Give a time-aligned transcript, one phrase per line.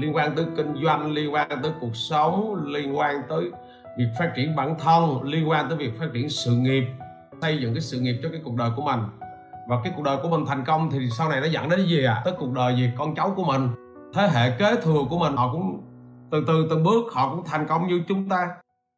[0.00, 3.50] liên quan tới kinh doanh, liên quan tới cuộc sống, liên quan tới
[3.98, 6.84] việc phát triển bản thân, liên quan tới việc phát triển sự nghiệp,
[7.42, 9.00] xây dựng cái sự nghiệp cho cái cuộc đời của mình.
[9.68, 11.88] Và cái cuộc đời của mình thành công thì sau này nó dẫn đến cái
[11.88, 13.68] gì à tới cuộc đời gì con cháu của mình.
[14.14, 15.80] Thế hệ kế thừa của mình, họ cũng
[16.30, 18.48] từ từ, từng bước, họ cũng thành công như chúng ta.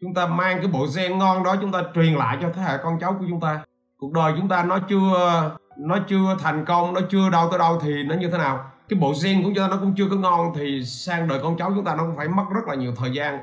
[0.00, 2.78] Chúng ta mang cái bộ gen ngon đó, chúng ta truyền lại cho thế hệ
[2.82, 3.60] con cháu của chúng ta.
[3.98, 7.78] Cuộc đời chúng ta nó chưa nó chưa thành công, nó chưa đâu tới đâu
[7.82, 8.70] thì nó như thế nào?
[8.94, 11.56] Cái bộ gen của chúng ta nó cũng chưa có ngon thì sang đời con
[11.56, 13.38] cháu chúng ta nó cũng phải mất rất là nhiều thời gian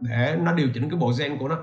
[0.00, 1.56] để nó điều chỉnh cái bộ gen của nó.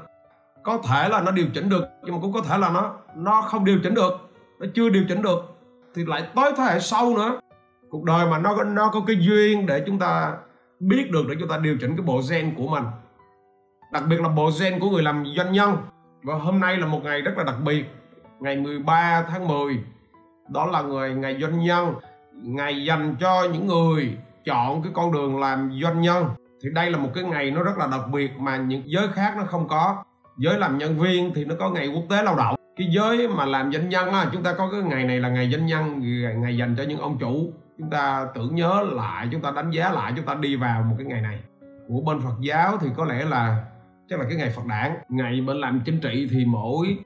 [0.63, 3.41] Có thể là nó điều chỉnh được, nhưng mà cũng có thể là nó nó
[3.41, 4.29] không điều chỉnh được,
[4.59, 5.57] nó chưa điều chỉnh được,
[5.95, 7.39] thì lại tới thế hệ sau nữa.
[7.89, 10.33] Cuộc đời mà nó nó có cái duyên để chúng ta
[10.79, 12.83] biết được để chúng ta điều chỉnh cái bộ gen của mình.
[13.91, 15.77] Đặc biệt là bộ gen của người làm doanh nhân.
[16.23, 17.85] Và hôm nay là một ngày rất là đặc biệt.
[18.39, 19.83] Ngày 13 tháng 10
[20.47, 21.93] đó là người ngày doanh nhân
[22.43, 26.25] ngày dành cho những người chọn cái con đường làm doanh nhân.
[26.63, 29.33] Thì đây là một cái ngày nó rất là đặc biệt mà những giới khác
[29.37, 30.03] nó không có.
[30.37, 32.55] Giới làm nhân viên thì nó có ngày quốc tế lao động.
[32.77, 35.51] Cái giới mà làm doanh nhân á, chúng ta có cái ngày này là ngày
[35.51, 36.01] doanh nhân
[36.41, 37.53] ngày dành cho những ông chủ.
[37.77, 40.95] Chúng ta tưởng nhớ lại, chúng ta đánh giá lại, chúng ta đi vào một
[40.97, 41.39] cái ngày này.
[41.87, 43.65] Của bên Phật giáo thì có lẽ là,
[44.09, 44.91] chắc là cái ngày Phật đản.
[45.09, 46.97] Ngày bên làm chính trị thì mỗi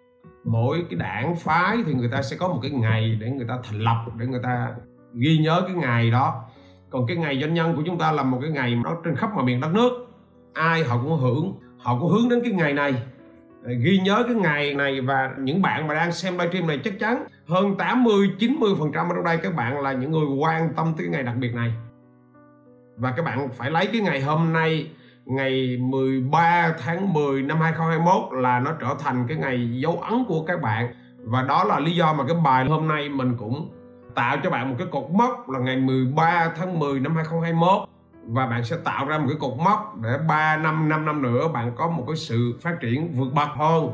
[0.46, 3.58] mỗi cái đảng phái thì người ta sẽ có một cái ngày để người ta
[3.64, 4.68] thành lập, để người ta
[5.14, 6.44] ghi nhớ cái ngày đó.
[6.90, 9.30] Còn cái ngày doanh nhân của chúng ta là một cái ngày nó trên khắp
[9.36, 10.08] mọi miền đất nước.
[10.53, 12.94] Ai họ cũng hưởng, họ cũng hướng đến cái ngày này.
[13.64, 17.23] Ghi nhớ cái ngày này và những bạn mà đang xem livestream này chắc chắn
[17.48, 20.94] hơn 80 90 phần trăm ở trong đây các bạn là những người quan tâm
[20.98, 21.73] tới cái ngày đặc biệt này.
[22.98, 24.90] Và các bạn phải lấy cái ngày hôm nay,
[25.25, 30.44] ngày 13 tháng 10 năm 2021 là nó trở thành cái ngày dấu ấn của
[30.46, 30.94] các bạn.
[31.18, 33.72] Và đó là lý do mà cái bài hôm nay mình cũng
[34.16, 37.90] tạo cho bạn một cái cột mốc là ngày 13 tháng 10 năm 2021
[38.28, 41.47] và bạn sẽ tạo ra một cái cột mốc để 3 năm 5 năm nữa
[41.47, 43.91] bạn có một cái sự phát triển vượt bậc hơn.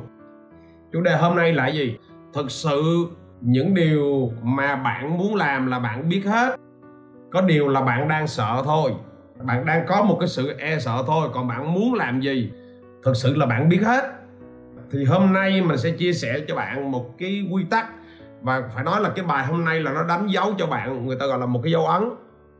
[0.94, 1.97] Chủ đề hôm nay là gì?
[2.34, 3.08] Thực sự,
[3.42, 6.56] những điều mà bạn muốn làm là bạn biết hết.
[7.31, 8.94] Có điều là bạn đang sợ thôi.
[9.44, 11.30] Bạn đang có một cái sự e sợ thôi.
[11.34, 12.52] Còn bạn muốn làm gì?
[13.03, 14.03] Thực sự là bạn biết hết.
[14.92, 17.88] Thì hôm nay mình sẽ chia sẻ cho bạn một cái quy tắc
[18.47, 21.18] và phải nói là cái bài hôm nay là nó đánh dấu cho bạn, người
[21.19, 22.09] ta gọi là một cái dấu ấn.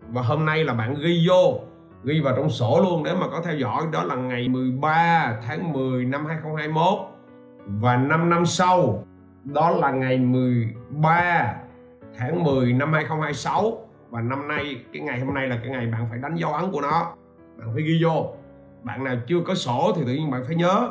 [0.10, 1.60] Và hôm nay là bạn ghi vô,
[2.04, 3.84] ghi vào trong sổ luôn để mà có theo dõi.
[3.92, 7.00] Đó là ngày 13 tháng 10 năm 2021
[7.66, 9.04] và 5 năm sau,
[9.44, 11.54] đó là ngày 13
[12.18, 16.08] tháng 10 năm 2026 và năm nay, cái ngày hôm nay là cái ngày bạn
[16.10, 17.14] phải đánh dấu ấn của nó.
[17.58, 18.34] Bạn phải ghi vô.
[18.84, 20.90] Bạn nào chưa có sổ thì tự nhiên bạn phải nhớ.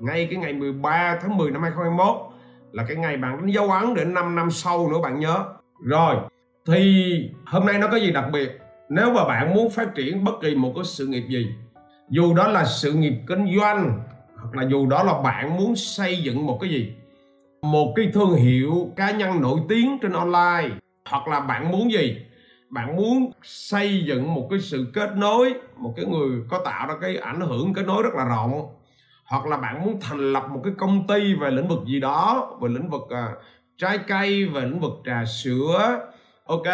[0.00, 2.33] Ngay cái ngày 13 tháng 10 năm 2021
[2.74, 5.44] là cái ngày bạn đánh dấu ấn để 5 năm sau nữa bạn nhớ.
[5.82, 6.16] Rồi,
[6.66, 7.04] thì
[7.46, 8.58] hôm nay nó có gì đặc biệt?
[8.88, 11.46] Nếu mà bạn muốn phát triển bất kỳ một cái sự nghiệp gì,
[12.08, 14.00] dù đó là sự nghiệp kinh doanh,
[14.36, 16.92] hoặc là dù đó là bạn muốn xây dựng một cái gì,
[17.62, 20.74] một cái thương hiệu cá nhân nổi tiếng trên online,
[21.10, 22.16] hoặc là bạn muốn gì?
[22.70, 26.94] Bạn muốn xây dựng một cái sự kết nối, một cái người có tạo ra
[27.00, 28.66] cái ảnh hưởng, kết nối rất là rộng
[29.26, 32.50] hoặc là bạn muốn thành lập một cái công ty về lĩnh vực gì đó
[32.60, 33.42] về lĩnh vực uh,
[33.78, 36.00] trái cây về lĩnh vực trà sữa
[36.46, 36.66] ok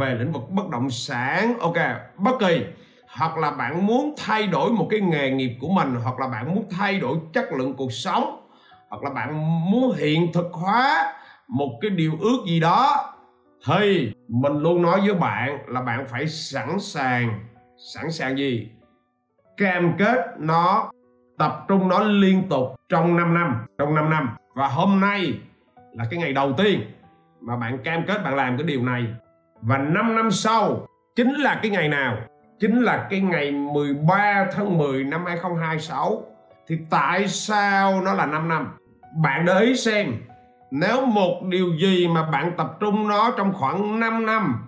[0.00, 1.76] về lĩnh vực bất động sản ok
[2.16, 2.64] bất kỳ.
[3.08, 6.54] Hoặc là bạn muốn thay đổi một cái nghề nghiệp của mình hoặc là bạn
[6.54, 8.48] muốn thay đổi chất lượng cuộc sống
[8.88, 11.14] hoặc là bạn muốn hiện thực hóa
[11.48, 13.12] một cái điều ước gì đó
[13.66, 17.40] thì mình luôn nói với bạn là bạn phải sẵn sàng.
[17.94, 18.68] Sẵn sàng gì?
[19.56, 20.90] Cam kết nó
[21.42, 24.30] tập trung nó liên tục trong 5 năm, trong 5 năm.
[24.54, 25.40] Và hôm nay
[25.92, 26.80] là cái ngày đầu tiên
[27.40, 29.06] mà bạn cam kết bạn làm cái điều này.
[29.62, 30.86] Và 5 năm sau,
[31.16, 32.16] chính là cái ngày nào?
[32.60, 36.22] Chính là cái ngày 13 tháng 10 năm 2026
[36.68, 38.68] thì tại sao nó là 5 năm?
[39.22, 40.12] Bạn để ý xem,
[40.70, 44.66] nếu một điều gì mà bạn tập trung nó trong khoảng 5 năm,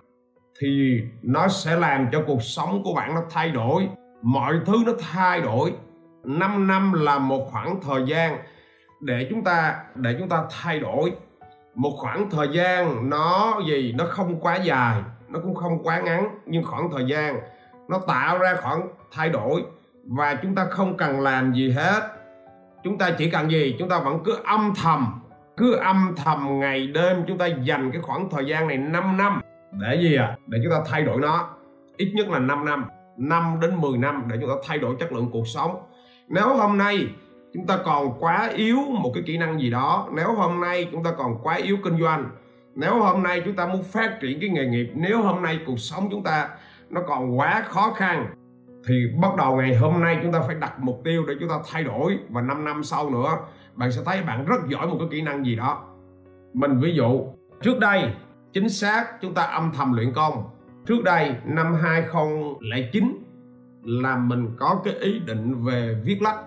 [0.61, 3.87] thì nó sẽ làm cho cuộc sống của bạn nó thay đổi,
[4.21, 5.73] mọi thứ nó thay đổi.
[6.25, 8.37] 5 năm là một khoảng thời gian
[9.01, 11.11] để chúng ta, để chúng ta thay đổi.
[11.75, 13.93] Một khoảng thời gian nó gì?
[13.97, 17.39] Nó không quá dài, nó cũng không quá ngắn, nhưng khoảng thời gian
[17.87, 19.63] nó tạo ra khoảng thay đổi
[20.07, 22.01] và chúng ta không cần làm gì hết.
[22.83, 23.75] Chúng ta chỉ cần gì?
[23.79, 25.21] Chúng ta vẫn cứ âm thầm,
[25.57, 29.41] cứ âm thầm ngày đêm chúng ta dành cái khoảng thời gian này 5 năm.
[29.71, 31.49] Để gì à để chúng ta thay đổi nó.
[31.97, 32.85] Ít nhất là 5 năm
[33.17, 35.81] 5 đến 10 năm để chúng ta thay đổi chất lượng cuộc sống
[36.29, 37.07] nếu hôm nay
[37.53, 41.03] chúng ta còn quá yếu một cái kỹ năng gì đó, nếu hôm nay chúng
[41.03, 42.29] ta còn quá yếu kinh doanh,
[42.75, 45.79] nếu hôm nay chúng ta muốn phát triển cái nghề nghiệp, nếu hôm nay cuộc
[45.79, 46.49] sống chúng ta
[46.89, 48.27] nó còn quá khó khăn,
[48.87, 51.55] thì bắt đầu ngày hôm nay chúng ta phải đặt mục tiêu để chúng ta
[51.71, 52.19] thay đổi.
[52.29, 53.37] Và 5 năm sau nữa,
[53.73, 55.83] bạn sẽ thấy bạn rất giỏi một cái kỹ năng gì đó.
[56.53, 57.25] Mình ví dụ,
[57.61, 58.13] trước đây,
[58.53, 60.43] chính xác chúng ta âm thầm luyện công.
[60.85, 63.24] Trước đây, năm 2009
[63.85, 66.39] là mình có cái ý định về viết lách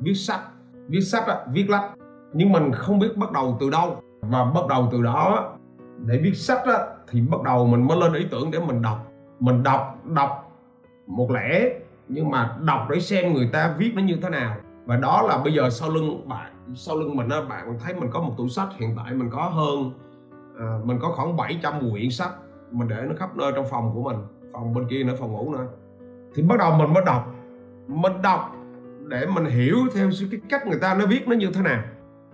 [0.00, 0.40] viết sách
[0.88, 1.90] viết sách á, viết lách.
[2.32, 4.02] Nhưng mình không biết bắt đầu từ đâu.
[4.20, 5.52] Và bắt đầu từ đó
[6.04, 6.78] để viết sách á,
[7.08, 9.12] thì bắt đầu mình mới lên ý tưởng để mình đọc.
[9.40, 10.52] Mình đọc đọc
[11.06, 11.70] một lẽ
[12.08, 14.56] nhưng mà đọc để xem người ta viết nó như thế nào.
[14.86, 18.10] Và đó là bây giờ sau lưng bạn sau lưng mình á bạn thấy mình
[18.12, 19.92] có một tủ sách hiện tại mình có hơn
[20.58, 22.30] à, mình có khoảng 700 quyển sách
[22.70, 24.16] mình để nó khắp nơi trong phòng của mình
[24.52, 25.66] phòng bên kia nữa phòng ngủ nữa
[26.36, 27.34] thì bắt đầu mình mới đọc.
[27.86, 28.52] Mình đọc
[29.06, 31.82] để mình hiểu theo cái cách người ta nó viết nó như thế nào.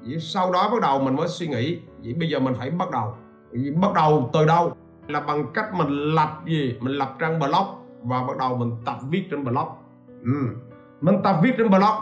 [0.01, 1.79] Vậy sau đó bắt đầu mình mới suy nghĩ.
[2.03, 3.15] Vậy bây giờ mình phải bắt đầu.
[3.53, 4.77] Vậy bắt đầu từ đâu?
[5.09, 6.77] Là bằng cách mình lập gì?
[6.81, 7.67] Mình lập trang blog
[8.03, 9.69] và bắt đầu mình tập viết trên blog.
[10.25, 10.47] Ừ.
[11.01, 11.97] mình tập viết trên blog.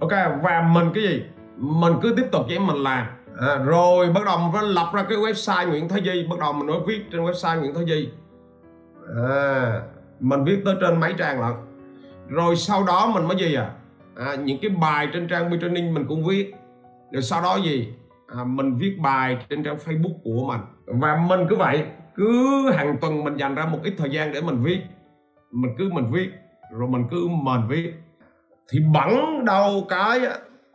[0.00, 0.12] Ok
[0.42, 1.22] và mình cái gì?
[1.56, 3.06] Mình cứ tiếp tục vậy mình làm.
[3.40, 6.26] À, rồi bắt đầu mình lập ra cái website Nguyễn thái Di.
[6.30, 8.10] Bắt đầu mình mới viết trên website Nguyễn thái Di.
[9.16, 9.80] À,
[10.22, 11.52] mình viết tới trên mấy trang lận.
[12.28, 13.70] Rồi sau đó mình mới gì à,
[14.16, 16.54] à những cái bài trên trang B training mình cũng viết.
[17.12, 17.94] Rồi sau đó gì?
[18.36, 20.60] À, mình viết bài trên trang Facebook của mình.
[20.86, 21.84] Và mình cứ vậy
[22.14, 24.80] cứ hàng tuần mình dành ra một ít thời gian để mình viết.
[25.50, 26.30] Mình cứ mình viết
[26.72, 27.92] rồi mình cứ mình viết.
[28.70, 30.20] Thì bẵng đâu cái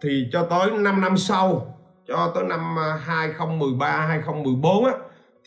[0.04, 1.78] thì cho tới 5 năm sau
[2.08, 4.92] cho tới năm à, 2013 2014 á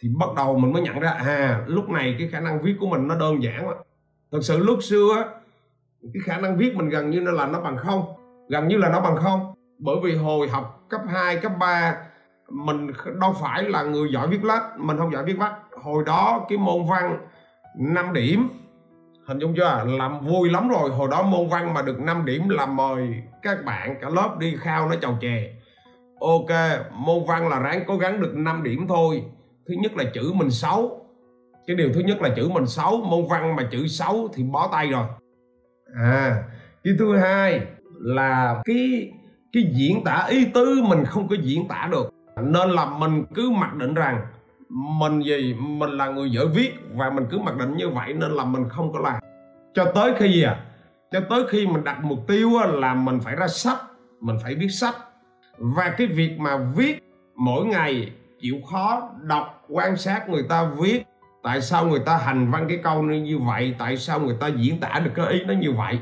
[0.02, 2.86] thì bắt đầu mình mới nhận ra à lúc này cái khả năng viết của
[2.86, 3.74] mình nó đơn giản quá
[4.32, 5.24] thật sự lúc xưa á
[6.02, 8.04] cái khả năng viết mình gần như là nó bằng không
[8.48, 9.54] gần như là nó bằng không.
[9.78, 11.96] Bởi vì hồi học cấp 2, cấp 3
[12.48, 12.90] mình
[13.20, 15.54] đâu phải là người giỏi viết lách mình không giỏi viết vách.
[15.82, 17.18] Hồi đó cái môn văn
[17.78, 18.48] 5 điểm
[19.26, 19.84] hình dung chưa?
[19.86, 20.90] Làm vui lắm rồi.
[20.90, 24.56] Hồi đó môn văn mà được 5 điểm là mời các bạn cả lớp đi
[24.60, 25.52] khao nó chầu chè.
[26.20, 29.24] Ok môn văn là ráng cố gắng được 5 điểm thôi.
[29.68, 30.99] Thứ nhất là chữ mình xấu
[31.66, 34.68] cái điều thứ nhất là chữ mình xấu, môn văn mà chữ xấu thì bó
[34.72, 35.04] tay rồi.
[35.94, 36.42] À
[36.84, 37.60] cái thứ hai
[38.00, 39.12] là cái
[39.52, 42.14] cái diễn tả ý tứ mình không có diễn tả được.
[42.42, 44.26] Nên là mình cứ mặc định rằng
[44.70, 48.30] mình gì, mình là người dở viết và mình cứ mặc định như vậy nên
[48.30, 49.22] là mình không có làm.
[49.74, 50.64] Cho tới khi gì à?
[51.12, 53.78] Cho tới khi mình đặt mục tiêu là mình phải ra sách,
[54.20, 54.94] mình phải viết sách.
[55.58, 56.98] Và cái việc mà viết
[57.36, 61.02] mỗi ngày chịu khó đọc, quan sát người ta viết
[61.42, 63.74] tại sao người ta hành văn cái câu như vậy?
[63.78, 65.98] Tại sao người ta diễn tả được cái ý nó như vậy?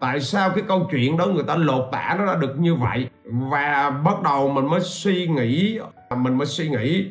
[0.00, 3.08] Tại sao cái câu chuyện đó người ta lột tả nó ra được như vậy?
[3.24, 5.78] Và bắt đầu mình mới suy nghĩ,
[6.16, 7.06] mình mới suy nghĩ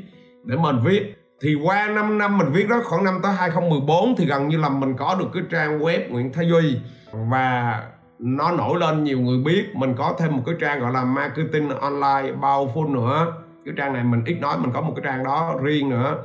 [0.45, 1.13] để mình viết.
[1.41, 4.69] Thì qua 5 năm mình viết đó, khoảng năm tới 2014 thì gần như là
[4.69, 6.77] mình có được cái trang web Nguyễn Thái Duy.
[7.11, 7.83] Và
[8.19, 9.65] nó nổi lên, nhiều người biết.
[9.75, 13.33] Mình có thêm một cái trang gọi là marketing online, bao full nữa.
[13.65, 16.17] Cái trang này mình ít nói, mình có một cái trang đó riêng nữa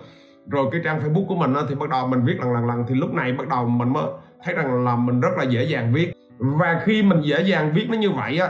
[0.46, 2.84] rồi cái trang facebook của mình thì bắt đầu mình viết lần lần lần.
[2.88, 4.04] Thì lúc này bắt đầu mình mới
[4.44, 6.12] thấy rằng là mình rất là dễ dàng viết.
[6.38, 8.48] Và khi mình dễ dàng viết nó như vậy á,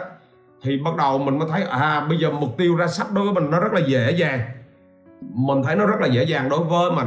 [0.63, 3.35] thì bắt đầu mình mới thấy à bây giờ mục tiêu ra sách đối với
[3.35, 4.41] mình nó rất là dễ dàng.
[5.21, 7.07] Mình thấy nó rất là dễ dàng đối với mình.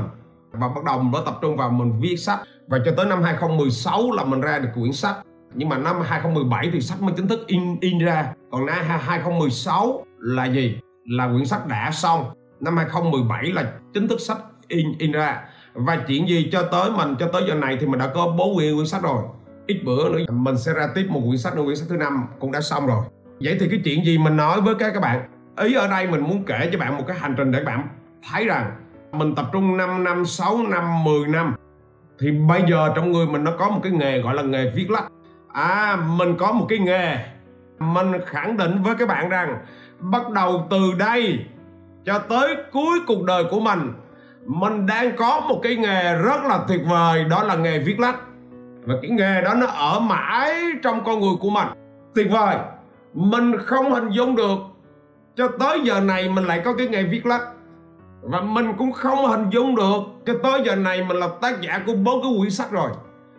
[0.52, 2.40] Và bắt đầu mình mới tập trung vào mình viết sách.
[2.68, 5.16] Và cho tới năm 2016 là mình ra được quyển sách.
[5.54, 8.34] Nhưng mà năm 2017 thì sách mới chính thức in in ra.
[8.52, 10.80] Còn năm 2016 là gì?
[11.06, 12.26] Là quyển sách đã xong.
[12.60, 15.42] Năm 2017 là chính thức sách in in ra.
[15.74, 18.56] Và chuyện gì cho tới mình, cho tới giờ này thì mình đã có bốn
[18.56, 19.24] quyển quyển sách rồi.
[19.68, 22.26] Ít bữa nữa, mình sẽ ra tiếp một quyển sách nữa quyển sách thứ năm
[22.40, 23.04] cũng đã xong rồi.
[23.40, 25.30] Vậy thì cái chuyện gì mình nói với các các bạn?
[25.58, 27.88] Ý ở đây mình muốn kể cho bạn một cái hành trình để các bạn
[28.32, 28.72] thấy rằng
[29.12, 31.56] mình tập trung 5 năm 6 năm 10 năm.
[32.20, 34.90] Thì bây giờ trong người mình nó có một cái nghề gọi là nghề viết
[34.90, 35.12] lách.
[35.54, 37.18] À mình có một cái nghề.
[37.80, 39.58] Mình khẳng định với các bạn rằng
[40.00, 41.46] bắt đầu từ đây
[42.06, 43.92] cho tới cuối cuộc đời của mình
[44.46, 48.20] mình đang có một cái nghề rất là tuyệt vời, đó là nghề viết lách.
[48.84, 51.68] Và cái nghề đó nó ở mãi trong con người của mình.
[52.16, 52.56] Tuyệt vời!
[53.14, 54.58] Mình không hình dung được,
[55.36, 57.42] cho tới giờ này mình lại có cái nghề viết lách.
[58.22, 61.82] Và mình cũng không hình dung được, cho tới giờ này mình là tác giả
[61.86, 62.90] của bốn cái quyển sách rồi.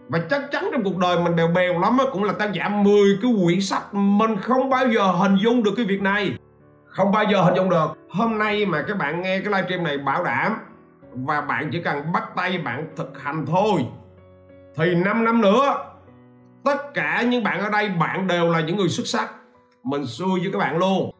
[0.08, 3.18] Và chắc chắn trong cuộc đời mình đều bèo lắm cũng là tác giả 10
[3.22, 3.94] cái quyển sách.
[3.94, 6.38] Mình không bao giờ hình dung được cái việc này.
[6.86, 7.86] Không bao giờ hình dung được.
[8.10, 10.56] Hôm nay mà các bạn nghe cái livestream này bảo đảm
[11.24, 13.86] và bạn chỉ cần bắt tay bạn thực hành thôi.
[14.76, 15.76] Thì 5 năm nữa,
[16.64, 19.32] tất cả những bạn ở đây, bạn đều là những người xuất sắc.
[19.84, 21.10] Mình xui với các bạn luôn.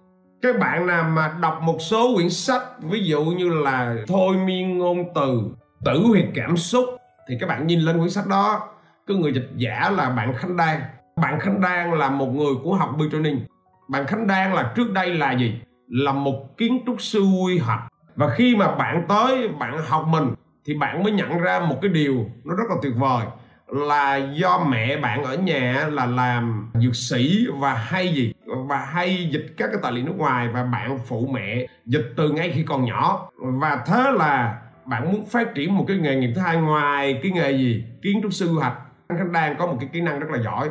[0.43, 4.79] Các bạn nào mà đọc một số quyển sách, ví dụ như là thôi miên
[4.79, 5.41] ngôn từ,
[5.85, 6.85] tử huyệt cảm xúc,
[7.29, 8.69] thì các bạn nhìn lên quyển sách đó
[9.07, 10.81] cái người dịch giả là bạn Khánh Đan.
[11.17, 13.41] Bạn Khánh Đan là một người của học bi Training
[13.89, 15.61] bạn Khánh Đan là trước đây là gì?
[15.89, 17.81] Là một kiến trúc sư quy hoạch
[18.17, 21.91] và khi mà bạn tới, bạn học mình, thì bạn mới nhận ra một cái
[21.91, 23.27] điều nó rất là tuyệt vời,
[23.67, 29.29] là do mẹ bạn ở nhà là làm dược sĩ và hay gì, và hay
[29.33, 32.63] dịch các cái tài liệu nước ngoài và bạn phụ mẹ dịch từ ngay khi
[32.63, 33.31] còn nhỏ.
[33.39, 37.33] Và thế là bạn muốn phát triển một cái nghề nghiệp thứ hai ngoài cái
[37.33, 37.85] nghề gì?
[38.03, 38.75] Kiến trúc sư hoạch
[39.09, 40.69] anh đang có một cái kỹ năng rất là giỏi.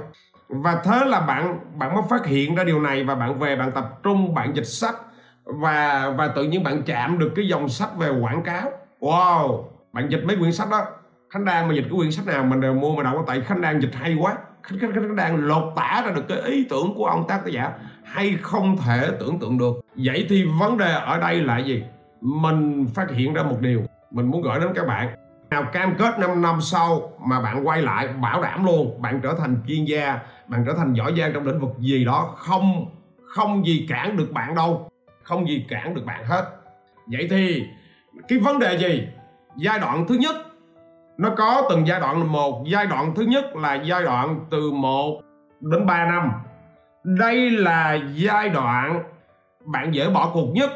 [0.50, 3.72] Và thế là bạn bạn mới phát hiện ra điều này và bạn về bạn
[3.72, 4.96] tập trung, bạn dịch sách
[5.46, 8.72] và và tự nhiên bạn chạm được cái dòng sách về quảng cáo.
[9.00, 9.64] Wow!
[9.94, 10.86] Bạn dịch mấy quyển sách đó.
[11.30, 13.42] Khánh đang mà dịch cái quyển sách nào mình đều mua mà đâu có tại
[13.42, 14.36] khánh đang dịch hay quá.
[14.64, 17.72] Khánh, khánh, khánh đang lột tả ra được cái ý tưởng của ông tác giả
[18.04, 19.74] hay không thể tưởng tượng được.
[19.96, 21.84] Vậy thì vấn đề ở đây là gì?
[22.22, 23.82] Mình phát hiện ra một điều.
[24.12, 25.16] Mình muốn gửi đến các bạn.
[25.50, 29.36] Nào cam kết 5 năm sau mà bạn quay lại bảo đảm luôn bạn trở
[29.40, 32.86] thành chuyên gia bạn trở thành giỏi giang trong lĩnh vực gì đó không
[33.25, 34.90] không gì cản được bạn đâu
[35.25, 36.46] không gì cản được bạn hết.
[37.08, 37.65] Vậy thì,
[38.27, 39.08] cái vấn đề gì?
[39.58, 40.36] Giai đoạn thứ nhất,
[41.17, 45.22] nó có từng giai đoạn một, giai đoạn thứ nhất là giai đoạn từ 1
[45.62, 46.32] đến 3 năm.
[47.03, 49.03] Đây là giai đoạn
[49.65, 50.72] bạn dễ bỏ cuộc nhất.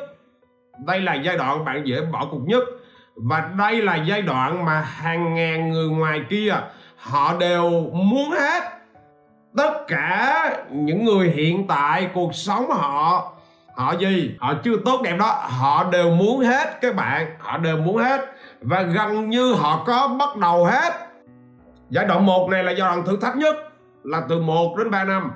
[0.86, 2.64] Đây là giai đoạn bạn dễ bỏ cuộc nhất.
[3.16, 6.56] Và đây là giai đoạn mà hàng ngàn người ngoài kia,
[6.98, 8.64] họ đều muốn hết.
[9.58, 13.34] Tất cả những người hiện tại, cuộc sống họ
[13.80, 14.36] họ gì?
[14.40, 15.48] Họ chưa tốt đẹp đó.
[15.60, 17.28] Họ đều muốn hết các bạn.
[17.40, 18.22] Họ đều muốn hết.
[18.62, 20.94] Và gần như họ có bắt đầu hết.
[21.90, 23.56] Giai đoạn 1 này là giai đoạn thử thách nhất.
[24.04, 25.32] Là từ 1 đến 3 năm.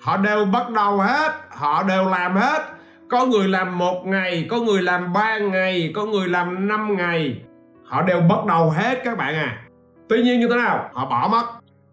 [0.00, 1.32] Họ đều bắt đầu hết.
[1.50, 2.62] Họ đều làm hết.
[3.10, 7.40] Có người làm một ngày, có người làm ba ngày, có người làm 5 ngày.
[7.84, 9.58] Họ đều bắt đầu hết các bạn à.
[10.08, 10.90] Tuy nhiên như thế nào?
[10.92, 11.44] Họ bỏ mất.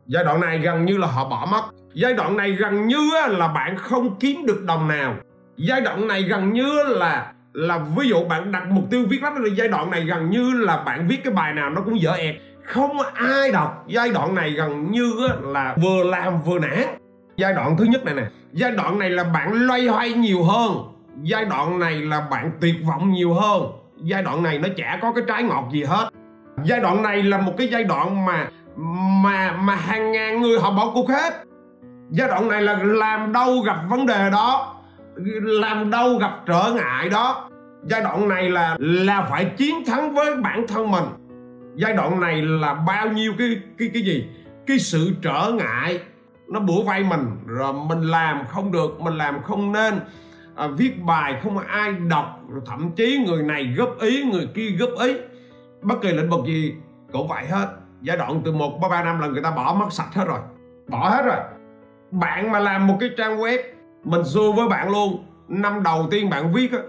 [0.06, 1.64] Giai đoạn này gần như là họ bỏ mất.
[1.94, 5.16] Giai đoạn này gần như là bạn không kiếm được đồng nào
[5.58, 9.34] giai đoạn này gần như là là ví dụ bạn đặt mục tiêu viết lách,
[9.56, 12.36] giai đoạn này gần như là bạn viết cái bài nào nó cũng dở ẹt.
[12.64, 16.84] Không ai đọc giai đoạn này gần như là vừa làm vừa nản.
[17.38, 20.72] Giai đoạn thứ nhất này nè, giai đoạn này là bạn loay hoay nhiều hơn.
[21.24, 23.64] Giai đoạn này là bạn tuyệt vọng nhiều hơn.
[23.98, 26.10] Giai đoạn này nó chả có cái trái ngọt gì hết.
[26.64, 28.48] Giai đoạn này là một cái giai đoạn mà
[29.24, 31.34] mà mà hàng ngàn người họ bỏ cuộc hết.
[32.12, 34.73] Giai đoạn này là làm đâu gặp vấn đề đó
[35.41, 37.50] làm đâu gặp trở ngại đó.
[37.84, 41.03] Giai đoạn này là là phải chiến thắng với bản thân mình.
[41.75, 44.27] Giai đoạn này là bao nhiêu cái cái cái gì?
[44.67, 46.00] Cái sự trở ngại.
[46.48, 50.00] Nó bủa vây mình rồi mình làm không được mình làm không nên.
[50.55, 54.70] À, viết bài không ai đọc rồi thậm chí người này góp ý người kia
[54.79, 55.15] góp ý.
[55.82, 56.75] Bất kỳ lĩnh vực gì
[57.12, 57.67] cũng vậy hết.
[58.01, 60.39] Giai đoạn từ một ba ba năm là người ta bỏ mất sạch hết rồi.
[60.88, 61.38] Bỏ hết rồi.
[62.12, 63.60] Bạn mà làm một cái trang web
[64.04, 65.26] mình xua với bạn luôn.
[65.48, 66.80] Năm đầu tiên bạn viết á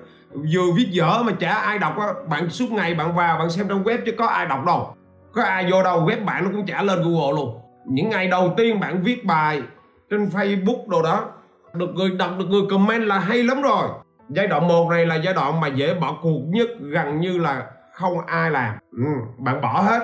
[0.55, 3.69] vừa viết dở mà chả ai đọc á bạn suốt ngày bạn vào bạn xem
[3.69, 4.97] trong web chứ có ai đọc đâu.
[5.33, 7.61] Có ai vô đâu web bạn nó cũng trả lên google luôn.
[7.87, 9.63] Những ngày đầu tiên bạn viết bài
[10.11, 11.25] trên facebook đồ đó
[11.73, 13.89] được người đọc được người comment là hay lắm rồi.
[14.29, 17.67] Giai đoạn 1 này là giai đoạn mà dễ bỏ cuộc nhất gần như là
[17.93, 18.75] không ai làm.
[18.93, 19.05] Ừ,
[19.39, 20.01] bạn bỏ hết.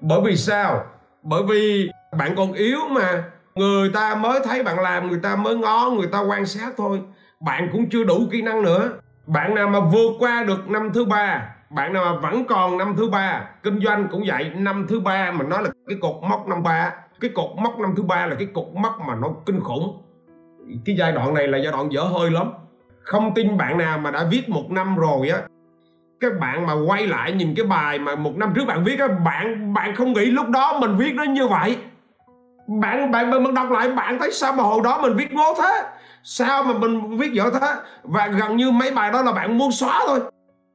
[0.00, 0.84] Bởi vì sao?
[1.22, 5.56] Bởi vì bạn còn yếu mà người ta mới thấy bạn làm, người ta mới
[5.56, 7.00] ngó, người ta quan sát thôi.
[7.40, 8.90] Bạn cũng chưa đủ kỹ năng nữa.
[9.26, 12.94] Bạn nào mà vượt qua được năm thứ ba, bạn nào mà vẫn còn năm
[12.96, 16.48] thứ ba, kinh doanh cũng vậy, năm thứ ba mà nói là cái cột mốc
[16.48, 19.60] năm ba, cái cột mốc năm thứ ba là cái cột mốc mà nó kinh
[19.60, 20.02] khủng.
[20.84, 22.52] Cái giai đoạn này là giai đoạn dở hơi lắm.
[23.02, 25.38] Không tin bạn nào mà đã viết một năm rồi á.
[26.20, 29.08] Các bạn mà quay lại nhìn cái bài mà một năm trước bạn viết á,
[29.08, 31.76] bạn bạn không nghĩ lúc đó mình viết nó như vậy
[32.66, 35.82] bạn bạn mình đọc lại, bạn thấy sao mà hồi đó mình viết ngố thế?
[36.22, 37.74] Sao mà mình viết dở thế?
[38.02, 40.20] Và gần như mấy bài đó là bạn muốn xóa thôi.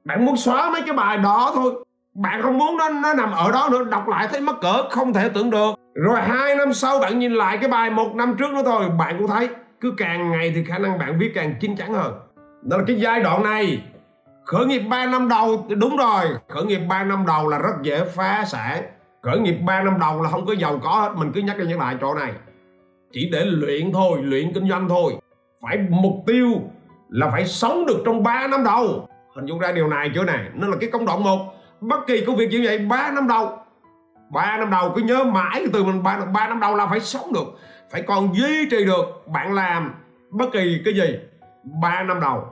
[0.05, 1.73] Bạn muốn xóa mấy cái bài đó thôi.
[2.15, 3.83] Bạn không muốn nó nó nằm ở đó nữa.
[3.83, 5.75] Đọc lại thấy mắc cỡ, không thể tưởng được.
[5.93, 9.15] Rồi hai năm sau bạn nhìn lại cái bài một năm trước nữa thôi, bạn
[9.17, 9.49] cũng thấy
[9.81, 12.13] cứ càng ngày thì khả năng bạn viết càng chín chắn hơn.
[12.61, 13.83] Đó là cái giai đoạn này.
[14.45, 18.05] Khởi nghiệp 3 năm đầu, đúng rồi, khởi nghiệp 3 năm đầu là rất dễ
[18.15, 18.83] phá sản
[19.21, 21.65] khởi nghiệp 3 năm đầu là không có giàu có hết mình cứ nhắc đi
[21.65, 22.33] nhắc lại chỗ này.
[23.11, 25.15] Chỉ để luyện thôi luyện kinh doanh thôi.
[25.61, 26.61] Phải mục tiêu
[27.09, 29.09] là phải sống được trong 3 năm đầu.
[29.35, 31.39] Hình dung ra điều này chỗ này nó là cái công đoạn một
[31.81, 33.57] bất kỳ công việc như vậy 3 năm đầu.
[34.29, 37.33] 3 năm đầu cứ nhớ mãi từ mình 3, 3 năm đầu là phải sống
[37.33, 37.59] được
[37.91, 39.93] phải còn duy trì được bạn làm
[40.29, 41.17] bất kỳ cái gì.
[41.81, 42.43] 3 năm đầu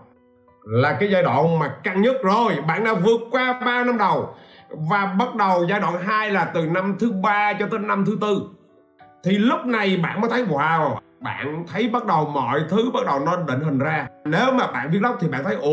[0.65, 2.53] là cái giai đoạn mà căng nhất rồi.
[2.67, 4.35] Bạn đã vượt qua 3 năm đầu
[4.69, 8.17] và bắt đầu giai đoạn 2 là từ năm thứ ba cho tới năm thứ
[8.21, 8.41] tư.
[9.23, 13.19] Thì lúc này bạn mới thấy, wow, bạn thấy bắt đầu mọi thứ bắt đầu
[13.19, 14.07] nó định hình ra.
[14.25, 15.71] Nếu mà bạn viết blog thì bạn thấy, ồ,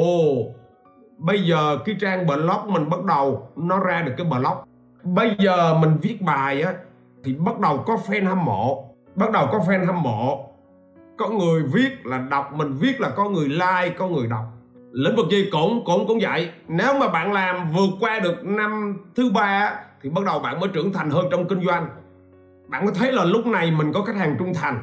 [1.18, 4.56] bây giờ cái trang blog mình bắt đầu nó ra được cái blog
[5.04, 6.74] bây giờ mình viết bài á,
[7.24, 8.84] thì bắt đầu có fan hâm mộ.
[9.14, 10.48] Bắt đầu có fan hâm mộ.
[11.18, 14.44] Có người viết là đọc, mình viết là có người like, có người đọc
[14.92, 16.50] lĩnh vực gì cũng cũng cũng vậy.
[16.68, 20.68] Nếu mà bạn làm vượt qua được năm thứ ba thì bắt đầu bạn mới
[20.72, 21.88] trưởng thành hơn trong kinh doanh.
[22.68, 24.82] Bạn mới thấy là lúc này mình có khách hàng trung thành.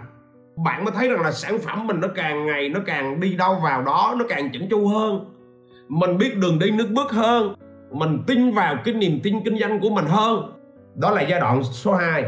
[0.65, 3.55] Bạn mới thấy rằng là sản phẩm mình nó càng ngày nó càng đi đâu
[3.63, 5.35] vào đó, nó càng chỉnh chu hơn.
[5.87, 7.55] Mình biết đường đi nước bước hơn.
[7.91, 10.53] Mình tin vào cái niềm tin kinh doanh của mình hơn.
[10.95, 12.23] Đó là giai đoạn số 2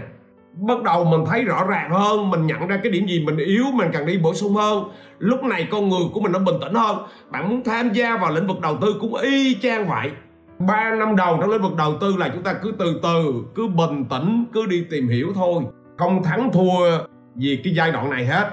[0.53, 3.63] bắt đầu mình thấy rõ ràng hơn mình nhận ra cái điểm gì mình yếu
[3.73, 4.83] mình cần đi bổ sung hơn.
[5.19, 6.97] Lúc này con người của mình nó bình tĩnh hơn.
[7.31, 10.11] Bạn muốn tham gia vào lĩnh vực đầu tư cũng y chang vậy.
[10.59, 13.67] 3 năm đầu trong lĩnh vực đầu tư là chúng ta cứ từ từ cứ
[13.67, 15.63] bình tĩnh cứ đi tìm hiểu thôi.
[15.97, 16.97] Không thắng thua
[17.35, 18.49] vì cái giai đoạn này hết.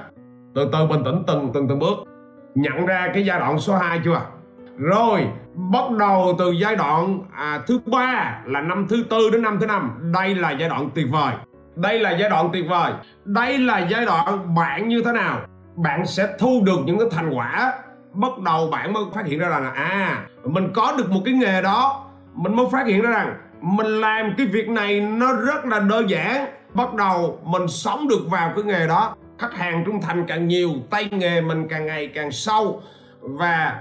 [0.55, 1.99] Từ từ bình tĩnh từng từng từng bước.
[2.55, 4.21] Nhận ra cái giai đoạn số 2 chưa?
[4.79, 9.59] Rồi bắt đầu từ giai đoạn à, thứ ba là năm thứ tư đến năm
[9.61, 10.13] thứ năm.
[10.15, 11.35] Đây là giai đoạn tuyệt vời
[11.79, 12.93] đây là giai đoạn tuyệt vời.
[13.25, 15.41] Đây là giai đoạn bạn như thế nào?
[15.77, 17.73] Bạn sẽ thu được những cái thành quả.
[18.13, 21.63] Bắt đầu bạn mới phát hiện ra rằng à mình có được một cái nghề
[21.63, 22.05] đó.
[22.35, 26.11] Mình mới phát hiện ra rằng mình làm cái việc này nó rất là đơn
[26.11, 26.47] giản.
[26.75, 29.17] Bắt đầu mình sống được vào cái nghề đó.
[29.39, 32.83] Khách hàng trung thành càng nhiều, tay nghề mình càng ngày càng sâu.
[33.21, 33.81] Và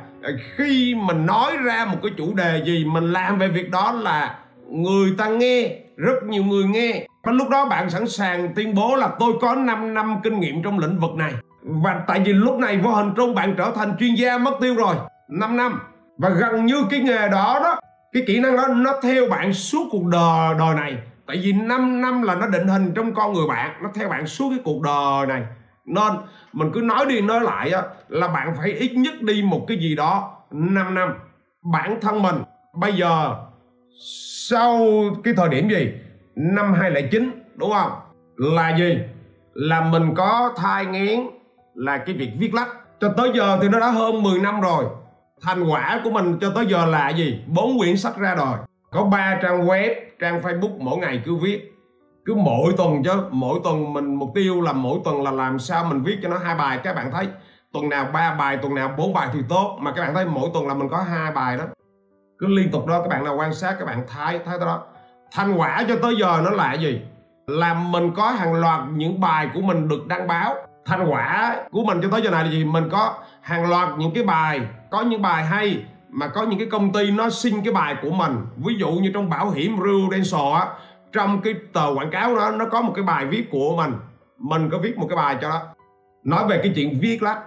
[0.55, 4.35] khi mình nói ra một cái chủ đề gì, mình làm về việc đó là
[4.71, 7.07] người ta nghe rất nhiều người nghe.
[7.23, 10.63] Và lúc đó bạn sẵn sàng tuyên bố là tôi có 5 năm kinh nghiệm
[10.63, 11.33] trong lĩnh vực này.
[11.63, 14.75] Và tại vì lúc này vô hình trung bạn trở thành chuyên gia mất tiêu
[14.75, 14.95] rồi.
[15.29, 15.79] 5 năm.
[16.17, 17.79] Và gần như cái nghề đó đó
[18.13, 20.97] cái kỹ năng đó nó theo bạn suốt cuộc đời đời này.
[21.27, 24.27] Tại vì 5 năm là nó định hình trong con người bạn nó theo bạn
[24.27, 25.41] suốt cái cuộc đời này.
[25.85, 26.13] Nên
[26.53, 29.77] mình cứ nói đi nói lại á, là bạn phải ít nhất đi một cái
[29.77, 31.13] gì đó 5 năm.
[31.73, 32.35] Bản thân mình
[32.73, 33.35] bây giờ
[33.99, 34.79] sau
[35.23, 35.91] cái thời điểm gì?
[36.35, 37.91] Năm 2009 đúng không?
[38.35, 38.97] Là gì?
[39.53, 41.19] Là mình có thai nghén
[41.75, 42.69] là cái việc viết lách.
[42.99, 44.85] Cho tới giờ thì nó đã hơn 10 năm rồi.
[45.41, 47.39] Thành quả của mình cho tới giờ là gì?
[47.47, 48.57] Bốn quyển sách ra đời.
[48.91, 51.73] Có ba trang web, trang facebook mỗi ngày cứ viết.
[52.25, 55.85] Cứ mỗi tuần chứ, mỗi tuần mình mục tiêu là mỗi tuần là làm sao
[55.85, 56.79] mình viết cho nó hai bài.
[56.83, 57.27] Các bạn thấy,
[57.73, 59.77] tuần nào ba bài, tuần nào bốn bài thì tốt.
[59.81, 61.63] Mà các bạn thấy mỗi tuần là mình có hai bài đó
[62.39, 64.83] cứ liên tục đó, các bạn nào quan sát, các bạn thấy thấy đó.
[65.31, 67.01] Thành quả cho tới giờ nó là gì?
[67.47, 70.55] Là mình có hàng loạt những bài của mình được đăng báo.
[70.85, 72.65] Thành quả của mình cho tới giờ này là gì?
[72.65, 76.67] Mình có hàng loạt những cái bài, có những bài hay, mà có những cái
[76.71, 78.45] công ty nó xin cái bài của mình.
[78.57, 80.67] Ví dụ như trong bảo hiểm Prudential á,
[81.13, 83.93] trong cái tờ quảng cáo đó, nó có một cái bài viết của mình.
[84.37, 85.61] Mình có viết một cái bài cho đó.
[86.23, 87.39] Nói về cái chuyện viết lách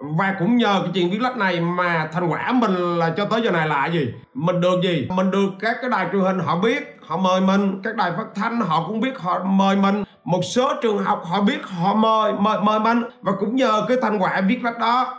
[0.00, 3.40] và cũng nhờ cái chuyện viết lách này mà thành quả mình là cho tới
[3.42, 4.14] giờ này là gì?
[4.34, 5.08] Mình được gì?
[5.16, 7.80] Mình được các cái đài truyền hình họ biết, họ mời mình.
[7.82, 10.04] Các đài phát thanh họ cũng biết họ mời mình.
[10.24, 13.02] Một số trường học họ biết họ mời mời mời mình.
[13.22, 15.14] Và cũng nhờ cái thành quả viết lách đó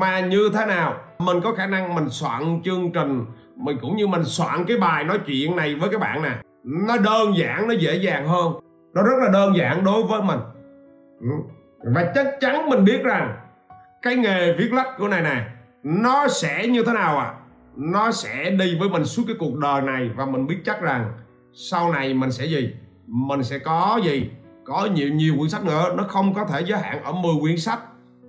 [0.00, 0.94] mà như thế nào?
[1.18, 3.24] Mình có khả năng mình soạn chương trình,
[3.56, 6.30] mình cũng như mình soạn cái bài nói chuyện này với các bạn nè.
[6.64, 8.52] Nó đơn giản, nó dễ dàng hơn.
[8.94, 10.40] Nó rất là đơn giản đối với mình.
[11.20, 11.28] Ừ.
[11.94, 13.36] Và chắc chắn mình biết rằng
[14.02, 15.44] cái nghề viết lách của này nè
[15.82, 17.34] nó sẽ như thế nào à
[17.76, 21.12] nó sẽ đi với mình suốt cái cuộc đời này và mình biết chắc rằng
[21.52, 22.74] sau này mình sẽ gì?
[23.06, 24.30] Mình sẽ có gì?
[24.64, 25.94] Có nhiều nhiều quyển sách nữa.
[25.96, 27.78] Nó không có thể giới hạn ở 10 quyển sách,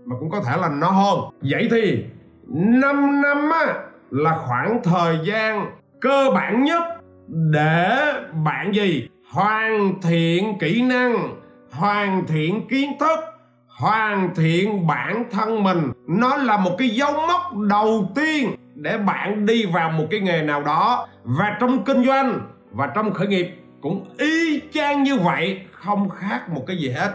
[0.06, 1.20] mà cũng có thể là nó hơn.
[1.42, 2.06] Vậy thì
[2.48, 3.74] 5 năm á,
[4.12, 6.84] là khoảng thời gian cơ bản nhất
[7.28, 8.14] để
[8.46, 9.10] bạn gì?
[9.32, 11.36] Hoàn thiện kỹ năng,
[11.72, 13.20] hoàn thiện kiến thức
[13.82, 15.91] hoàn thiện bản thân mình.
[16.08, 20.41] Nó là một cái dấu mốc đầu tiên để bạn đi vào một cái nghề
[20.41, 21.08] nào đó.
[21.24, 22.41] Và trong kinh doanh
[22.72, 23.48] và trong khởi nghiệp
[23.82, 27.12] cũng y chang như vậy, không khác một cái gì hết.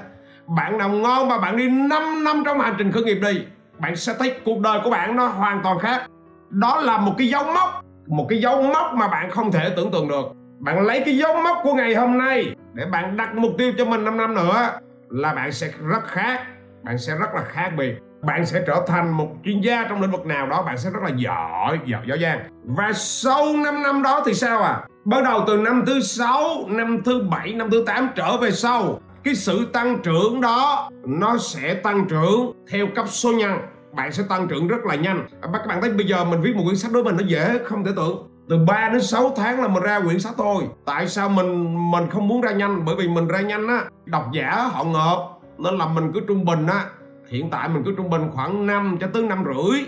[0.46, 3.40] Bạn nào ngon mà bạn đi 5 năm trong hành trình khởi nghiệp đi,
[3.78, 6.02] bạn sẽ thấy cuộc đời của bạn nó hoàn toàn khác.
[6.50, 9.90] Đó là một cái dấu mốc, một cái dấu mốc mà bạn không thể tưởng
[9.90, 10.26] tượng được.
[10.58, 13.84] Bạn lấy cái dấu mốc của ngày hôm nay để bạn đặt mục tiêu cho
[13.84, 14.70] mình 5 năm nữa
[15.08, 16.46] là bạn sẽ rất khác
[16.86, 20.10] bạn sẽ rất là khác biệt bạn sẽ trở thành một chuyên gia trong lĩnh
[20.10, 22.40] vực nào đó, bạn sẽ rất là giỏi giỏi giỏi giang.
[22.64, 24.82] Và sau 5 năm đó thì sao à?
[25.04, 29.00] Bắt đầu từ năm thứ sáu, năm thứ bảy, năm thứ 8 trở về sau,
[29.24, 33.58] cái sự tăng trưởng đó, nó sẽ tăng trưởng theo cấp số nhân.
[33.92, 35.26] Bạn sẽ tăng trưởng rất là nhanh.
[35.40, 37.28] À, các bạn thấy bây giờ mình viết một quyển sách đối với mình nó
[37.28, 38.28] dễ không thể tưởng.
[38.48, 40.64] Từ 3 đến 6 tháng là mình ra quyển sách thôi.
[40.84, 42.84] Tại sao mình mình không muốn ra nhanh?
[42.84, 46.44] Bởi vì mình ra nhanh á, độc giả họ ngợp nên là mình cứ trung
[46.44, 46.84] bình á.
[47.28, 49.80] Hiện tại mình cứ trung bình khoảng 5 cho tới năm rưỡi.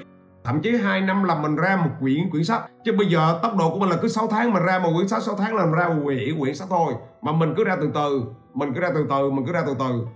[0.44, 2.62] Thậm chí 2 năm là mình ra một quyển quyển sách.
[2.84, 5.08] Chứ bây giờ tốc độ của mình là cứ 6 tháng mình ra một quyển
[5.08, 6.94] sách 6 tháng là mình ra một quyển quyển sách thôi.
[7.22, 8.22] Mà mình cứ ra từ từ,
[8.54, 10.06] mình cứ ra từ từ, mình cứ ra từ từ.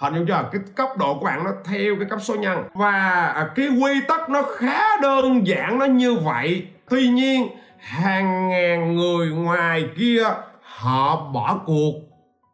[0.00, 0.48] Hình như chưa?
[0.52, 2.58] Cái cấp độ của bạn nó theo cái cấp số nhân.
[2.74, 6.66] Và à, cái quy tắc nó khá đơn giản nó như vậy.
[6.88, 10.24] Tuy nhiên, hàng ngàn người ngoài kia
[10.62, 11.92] họ bỏ cuộc.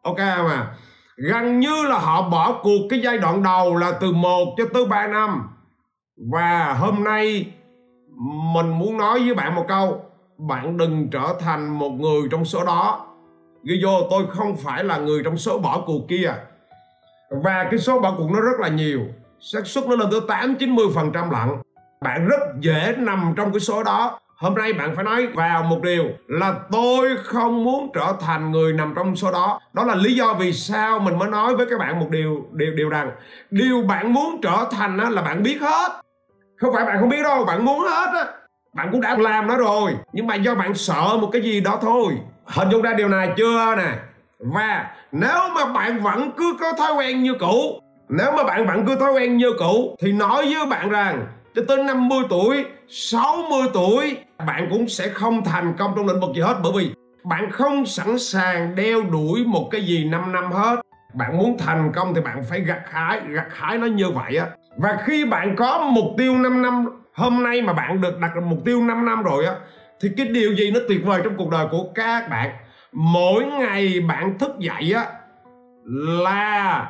[0.01, 0.67] Ok mà
[1.17, 4.85] gần như là họ bỏ cuộc cái giai đoạn đầu là từ 1 cho tới
[4.85, 5.49] 3 năm.
[6.31, 7.51] Và hôm nay
[8.53, 10.01] mình muốn nói với bạn một câu.
[10.37, 13.07] Bạn đừng trở thành một người trong số đó.
[13.63, 16.33] Ghi vô tôi không phải là người trong số bỏ cuộc kia.
[17.29, 19.01] Và cái số bỏ cuộc nó rất là nhiều.
[19.39, 21.49] Xác suất nó lên tới 8 90 phần trăm lận.
[22.01, 25.81] Bạn rất dễ nằm trong cái số đó hôm nay bạn phải nói vào một
[25.83, 29.59] điều là tôi không muốn trở thành người nằm trong số đó.
[29.73, 32.73] Đó là lý do vì sao mình mới nói với các bạn một điều điều
[32.73, 33.11] điều rằng
[33.51, 36.01] điều bạn muốn trở thành là bạn biết hết.
[36.57, 38.25] Không phải bạn không biết đâu, bạn muốn hết á.
[38.73, 41.79] Bạn cũng đã làm nó rồi, nhưng mà do bạn sợ một cái gì đó
[41.81, 42.17] thôi.
[42.45, 43.91] Hình dung ra điều này chưa nè?
[44.39, 48.85] Và nếu mà bạn vẫn cứ có thói quen như cũ, nếu mà bạn vẫn
[48.85, 53.61] cứ thói quen như cũ, thì nói với bạn rằng cho tới 50 tuổi 60
[53.73, 56.91] tuổi bạn cũng sẽ không thành công trong lĩnh vực gì hết, bởi vì
[57.23, 60.81] bạn không sẵn sàng đeo đuổi một cái gì 5 năm hết.
[61.13, 64.47] Bạn muốn thành công thì bạn phải gặt hái gặt hái nó như vậy á.
[64.77, 68.59] Và khi bạn có mục tiêu 5 năm hôm nay mà bạn được đặt mục
[68.65, 69.55] tiêu 5 năm rồi á,
[70.01, 72.51] thì cái điều gì nó tuyệt vời trong cuộc đời của các bạn?
[72.91, 75.05] Mỗi ngày bạn thức dậy á,
[76.23, 76.89] là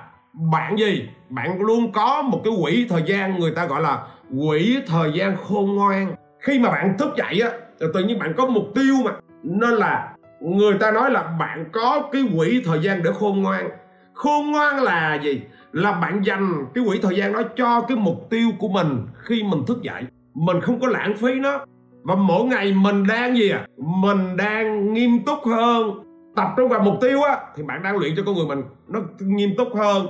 [0.52, 1.10] bạn gì?
[1.30, 4.00] Bạn luôn có một cái quỹ thời gian, người ta gọi là
[4.40, 6.16] quỹ thời gian khôn ngoan
[6.48, 9.12] khi mà bạn thức dậy á tự nhiên bạn có mục tiêu mà.
[9.44, 13.70] Nên là người ta nói là bạn có cái quỹ thời gian để khôn ngoan.
[14.14, 15.42] Khôn ngoan là gì?
[15.72, 19.44] Là bạn dành cái quỹ thời gian đó cho cái mục tiêu của mình khi
[19.44, 20.04] mình thức dậy.
[20.34, 21.66] Mình không có lãng phí nó.
[22.04, 23.68] Và mỗi ngày mình đang gì à?
[23.78, 25.92] Mình đang nghiêm túc hơn.
[26.36, 28.64] Tập trung vào mục tiêu á, thì bạn đang luyện cho con người mình.
[28.88, 30.08] Nó nghiêm túc hơn.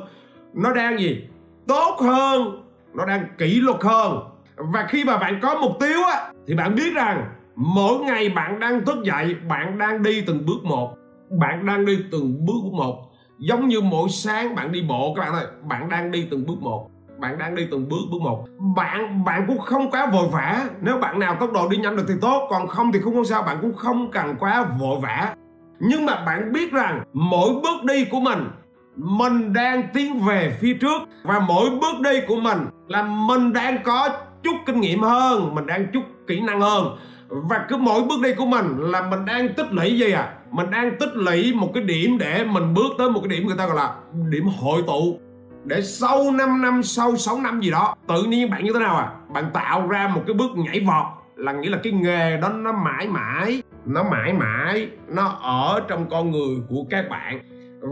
[0.54, 1.28] Nó đang gì?
[1.68, 2.64] Tốt hơn.
[2.94, 4.20] Nó đang kỷ luật hơn
[4.58, 8.60] và khi mà bạn có mục tiêu á, thì bạn biết rằng mỗi ngày bạn
[8.60, 10.94] đang thức dậy, bạn đang đi từng bước một.
[11.40, 13.12] Bạn đang đi từng bước một.
[13.38, 16.62] Giống như mỗi sáng bạn đi bộ các bạn ơi, bạn đang đi từng bước
[16.62, 16.90] một.
[17.20, 18.46] Bạn đang đi từng bước bước một.
[18.76, 20.66] Bạn bạn cũng không quá vội vã.
[20.82, 23.26] Nếu bạn nào tốc độ đi nhanh được thì tốt, còn không thì cũng không
[23.26, 25.36] sao, bạn cũng không cần quá vội vã.
[25.80, 28.50] Nhưng mà bạn biết rằng mỗi bước đi của mình
[28.96, 31.02] mình đang tiến về phía trước.
[31.24, 34.10] Và mỗi bước đi của mình là mình đang có
[34.48, 36.98] chút kinh nghiệm hơn, mình đang chút kỹ năng hơn.
[37.30, 40.34] Và cứ mỗi bước đi của mình là mình đang tích lũy gì à?
[40.52, 43.58] Mình đang tích lũy một cái điểm để mình bước tới một cái điểm người
[43.58, 43.96] ta gọi là
[44.30, 45.20] điểm hội tụ.
[45.64, 48.96] Để sau 5 năm, sau 6 năm gì đó, tự nhiên bạn như thế nào
[48.96, 49.12] à?
[49.34, 51.06] Bạn tạo ra một cái bước nhảy vọt,
[51.36, 56.10] là nghĩa là cái nghề đó nó mãi mãi, nó mãi mãi, nó ở trong
[56.10, 57.40] con người của các bạn.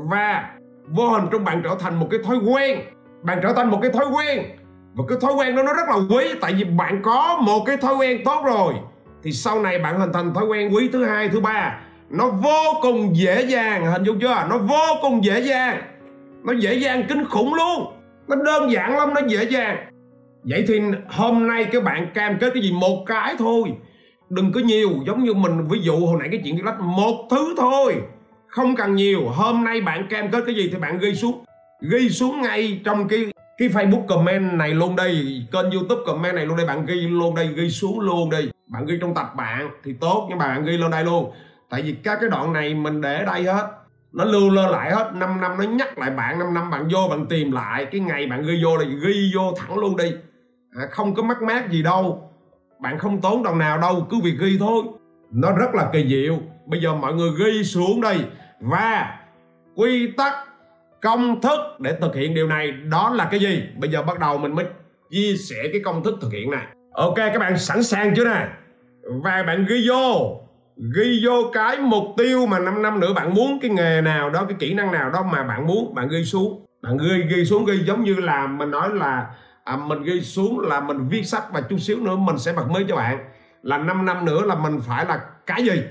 [0.09, 0.49] Và
[0.87, 2.79] vô hình trong bạn trở thành một cái thói quen,
[3.23, 4.45] bạn trở thành một cái thói quen
[4.95, 7.77] và cái thói quen đó nó rất là quý, tại vì bạn có một cái
[7.77, 8.73] thói quen tốt rồi,
[9.23, 11.79] thì sau này bạn hình thành thói quen quý thứ hai, thứ ba,
[12.09, 14.45] nó vô cùng dễ dàng, hình dung chưa?
[14.49, 15.81] Nó vô cùng dễ dàng.
[16.43, 17.93] Nó dễ dàng kinh khủng luôn.
[18.27, 19.77] Nó đơn giản lắm, nó dễ dàng.
[20.43, 20.79] Vậy thì
[21.09, 22.71] hôm nay các bạn cam kết cái gì?
[22.71, 23.73] Một cái thôi.
[24.29, 27.55] Đừng có nhiều, giống như mình, ví dụ hồi nãy cái chuyện lách một thứ
[27.57, 27.95] thôi.
[28.47, 29.21] Không cần nhiều.
[29.29, 31.43] Hôm nay bạn cam kết cái gì thì bạn ghi xuống.
[31.91, 33.25] Ghi xuống ngay trong cái
[33.57, 37.35] cái Facebook comment này luôn đây kênh YouTube comment này luôn đây bạn ghi luôn
[37.35, 40.65] đây ghi xuống luôn đi bạn ghi trong tập bạn thì tốt nhưng mà bạn
[40.65, 41.31] ghi lên đây luôn.
[41.69, 43.67] Tại vì các cái đoạn này mình để đây hết.
[44.13, 47.07] Nó lưu lên lại hết 5 năm nó nhắc lại bạn 5 năm bạn vô
[47.09, 47.85] bạn tìm lại.
[47.85, 50.11] Cái ngày bạn ghi vô là ghi vô thẳng luôn đi.
[50.75, 52.31] À, không có mắc mát gì đâu.
[52.79, 54.83] Bạn không tốn đồng nào đâu cứ việc ghi thôi.
[55.31, 56.37] Nó rất là kỳ diệu.
[56.65, 58.17] Bây giờ mọi người ghi xuống đây.
[58.59, 59.19] Và
[59.75, 60.33] quy tắc
[61.05, 62.71] công thức để thực hiện điều này.
[62.71, 63.63] Đó là cái gì?
[63.77, 64.65] Bây giờ bắt đầu mình mới
[65.11, 66.65] chia sẻ cái công thức thực hiện này.
[66.93, 68.47] Ok các bạn sẵn sàng chưa nè?
[69.23, 70.41] Và bạn ghi vô.
[70.95, 74.45] Ghi vô cái mục tiêu mà 5 năm nữa bạn muốn cái nghề nào đó
[74.49, 76.65] cái kỹ năng nào đó mà bạn muốn bạn ghi xuống.
[76.81, 79.27] Bạn ghi ghi xuống ghi giống như là mình nói là
[79.63, 82.69] à, mình ghi xuống là mình viết sách và chút xíu nữa mình sẽ bật
[82.69, 83.17] mới cho bạn.
[83.61, 85.81] Là 5 năm nữa là mình phải là cái gì?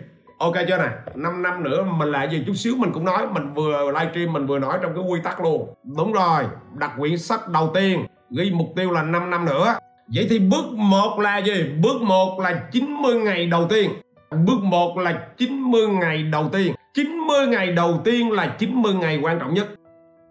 [0.44, 0.90] Ok chưa này?
[1.14, 4.46] 5 năm nữa mình lại gì chút xíu mình cũng nói, mình vừa livestream, mình
[4.46, 5.74] vừa nói trong cái quy tắc luôn.
[5.96, 6.44] Đúng rồi,
[6.78, 9.74] đặt quyển sách đầu tiên, ghi mục tiêu là 5 năm nữa.
[10.14, 11.64] Vậy thì bước một là gì?
[11.82, 13.90] Bước một là 90 ngày đầu tiên.
[14.30, 16.74] Bước 1 là 90 ngày đầu tiên.
[16.94, 19.66] 90 ngày đầu tiên là 90 ngày quan trọng nhất.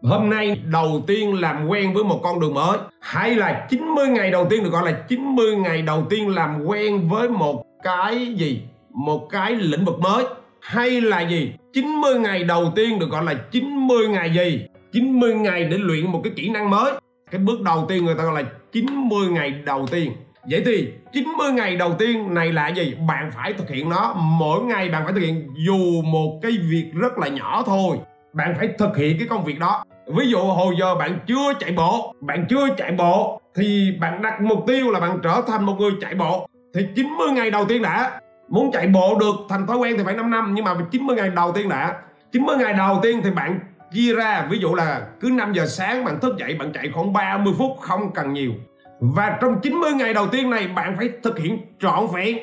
[0.04, 4.32] Hôm nay đầu tiên làm quen với một con đường mới, hay là 90 ngày
[4.32, 8.62] đầu tiên được gọi là 90 ngày đầu tiên làm quen với một cái gì?
[8.94, 10.26] Một cái lĩnh vực mới.
[10.62, 11.52] Hay là gì?
[11.74, 14.66] 90 ngày đầu tiên được gọi là 90 ngày gì?
[14.92, 16.94] 90 ngày để luyện một cái kỹ năng mới.
[17.32, 20.12] Cái bước đầu tiên người ta gọi là 90 ngày đầu tiên.
[20.50, 22.96] Vậy thì 90 ngày đầu tiên này là gì?
[23.08, 24.14] Bạn phải thực hiện nó.
[24.18, 27.98] Mỗi ngày bạn phải thực hiện dù một cái việc rất là nhỏ thôi.
[28.34, 29.84] Bạn phải thực hiện cái công việc đó.
[30.08, 34.42] Ví dụ hồi giờ bạn chưa chạy bộ, Bạn chưa chạy bộ, Thì bạn đặt
[34.42, 36.48] mục tiêu là bạn trở thành một người chạy bộ.
[36.74, 38.20] Thì 90 ngày đầu tiên đã.
[38.54, 41.30] Muốn chạy bộ được thành thói quen thì phải 5 năm Nhưng mà 90 ngày
[41.30, 41.96] đầu tiên đã
[42.32, 43.60] 90 ngày đầu tiên thì bạn
[43.94, 47.14] chia ra Ví dụ là cứ 5 giờ sáng bạn thức dậy Bạn chạy khoảng
[47.14, 48.52] 30 phút không cần nhiều.
[49.00, 52.38] Và trong 90 ngày đầu tiên này Bạn phải thực hiện trọn vẹn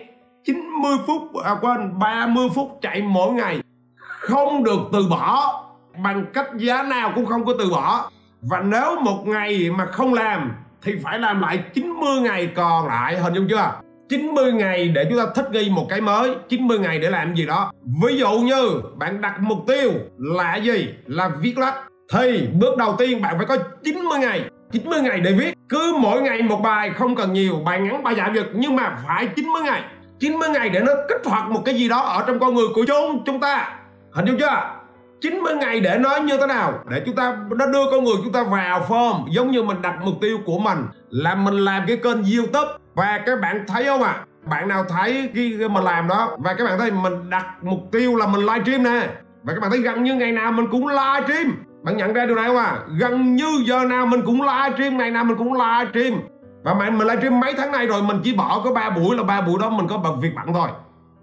[0.44, 3.60] 90 phút à, quên 30 phút chạy mỗi ngày.
[3.96, 5.62] Không được từ bỏ
[6.02, 8.10] bằng cách giá nào cũng không có từ bỏ.
[8.42, 13.18] Và nếu một ngày mà không làm thì phải làm lại 90 ngày còn lại
[13.18, 13.72] hình dung chưa?
[14.10, 17.46] 90 ngày để chúng ta thích nghi một cái mới 90 ngày để làm gì
[17.46, 17.72] đó.
[18.04, 20.88] Ví dụ như bạn đặt mục tiêu là gì?
[21.06, 21.74] Là viết lách.
[22.12, 24.44] Thì bước đầu tiên bạn phải có 90 ngày.
[24.72, 25.54] 90 ngày để viết.
[25.68, 28.98] Cứ mỗi ngày một bài, không cần nhiều, bài ngắn, bài dài dực, nhưng mà
[29.06, 29.82] phải 90 ngày.
[30.20, 32.84] 90 ngày để nó kích hoạt một cái gì đó ở trong con người của
[32.86, 33.76] chúng chúng ta.
[34.12, 34.80] Hình dung chưa?
[35.20, 36.74] 90 ngày để nói như thế nào?
[36.90, 39.94] Để chúng ta, nó đưa con người chúng ta vào form, giống như mình đặt
[40.04, 40.78] mục tiêu của mình,
[41.10, 42.70] là mình làm cái kênh youtube
[43.00, 44.12] và các bạn thấy không ạ?
[44.12, 44.24] À?
[44.44, 48.16] bạn nào thấy khi mình làm đó, và các bạn thấy mình đặt mục tiêu
[48.16, 49.08] là mình livestream nè.
[49.42, 51.64] Và các bạn thấy gần như ngày nào mình cũng livestream.
[51.82, 55.10] Bạn nhận ra điều này không à gần như giờ nào mình cũng livestream, ngày
[55.10, 56.20] nào mình cũng livestream.
[56.62, 59.22] Và mà mình livestream mấy tháng nay rồi, mình chỉ bỏ có ba buổi là
[59.22, 60.68] ba buổi đó mình có bật việc bận thôi.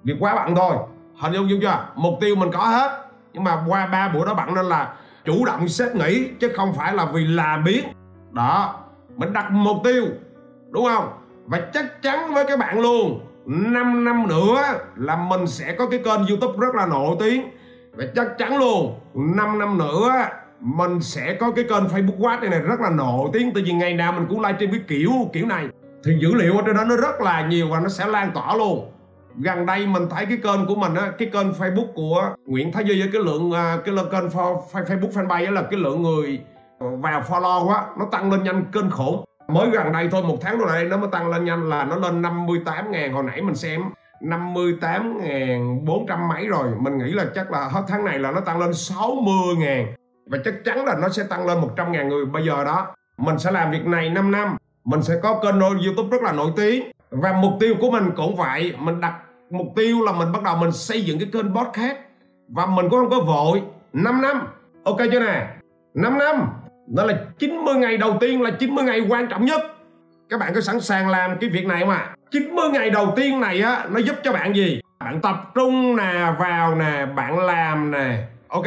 [0.04, 0.76] Việc quá bận thôi.
[1.20, 1.86] Hình dung chưa?
[1.96, 3.06] Mục tiêu mình có hết.
[3.34, 4.94] Nhưng mà qua ba buổi đó bạn nên là
[5.26, 7.84] chủ động xét nghĩ chứ không phải là vì làm biến
[8.32, 8.76] đó.
[9.18, 10.06] Mình đặt mục tiêu.
[10.72, 11.10] Đúng không?
[11.48, 14.62] Và chắc chắn với các bạn luôn 5 năm nữa
[14.96, 17.44] là mình sẽ có cái kênh youtube rất là nổi tiếng.
[17.94, 20.12] Và chắc chắn luôn 5 năm nữa
[20.60, 23.52] mình sẽ có cái kênh facebook watch này, này rất là nổi tiếng.
[23.54, 25.68] Tại vì ngày nào mình cũng livestream cái kiểu kiểu này.
[26.04, 28.56] Thì dữ liệu ở trên đó nó rất là nhiều và nó sẽ lan tỏa
[28.56, 28.92] luôn.
[29.38, 32.84] Gần đây mình thấy cái kênh của mình á cái kênh Facebook của Nguyễn Thái
[32.84, 34.28] Duy cái lượng à, cái lượng kênh
[34.72, 36.40] Facebook fanpage là cái lượng người
[36.80, 40.38] ờ, vào follow quá nó tăng lên nhanh kênh khủng mới gần đây thôi, một
[40.42, 43.14] tháng đổ lại đây, nó mới tăng lên nhanh là nó lên 58 ngàn.
[43.14, 43.82] Hồi nãy mình xem
[44.22, 46.68] 58 ngàn 400 mấy rồi.
[46.80, 49.88] Mình nghĩ là chắc là hết tháng này là nó tăng lên 60 ngàn.
[50.26, 52.96] Và chắc chắn là nó sẽ tăng lên 100 ngàn người bây giờ đó.
[53.18, 54.58] Mình sẽ làm việc này 5 năm.
[54.86, 56.92] Mình sẽ có kênh youtube rất là nổi tiếng.
[57.10, 58.74] Và mục tiêu của mình cũng vậy.
[58.80, 59.14] Mình đặt
[59.50, 61.98] mục tiêu là mình bắt đầu mình xây dựng cái kênh podcast.
[62.50, 63.62] Và mình cũng không có vội.
[63.94, 64.48] 5 năm.
[64.84, 65.48] Ok chưa nè?
[65.94, 66.50] 5 năm
[66.88, 69.62] đó là 90 ngày đầu tiên là 90 ngày quan trọng nhất.
[70.30, 72.15] Các bạn có sẵn sàng làm cái việc này không ạ à?
[72.32, 74.82] 90 ngày đầu tiên này á, nó giúp cho bạn gì?
[75.00, 78.17] Bạn tập trung nè, vào nè, bạn làm nè.
[78.47, 78.65] Ok,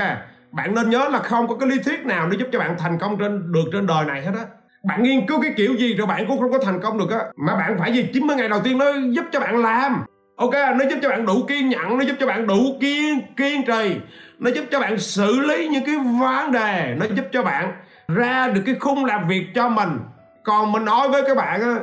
[0.53, 2.99] bạn nên nhớ là không có cái lý thuyết nào nó giúp cho bạn thành
[2.99, 4.45] công trên, được trên đời này hết á.
[4.85, 7.19] Bạn nghiên cứu cái kiểu gì rồi bạn cũng không có thành công được á.
[7.47, 8.07] Mà bạn phải gì?
[8.15, 10.03] 90 ngày đầu tiên nó giúp cho bạn làm.
[10.37, 13.63] Ok, nó giúp cho bạn đủ kiên nhẫn, nó giúp cho bạn đủ kiên kiên
[13.67, 13.97] trì.
[14.39, 17.73] Nó giúp cho bạn xử lý những cái vấn đề, nó giúp cho bạn
[18.15, 19.99] ra được cái khung làm việc cho mình.
[20.45, 21.75] Còn mình nói với các bạn á,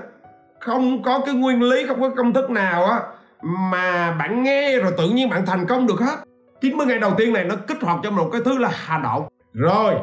[0.59, 2.99] không có cái nguyên lý, không có công thức nào á
[3.41, 6.15] mà bạn nghe rồi tự nhiên bạn thành công được hết.
[6.61, 9.27] 90 ngày đầu tiên này nó kích hoạt cho một cái thứ là hành động
[9.53, 9.93] rồi,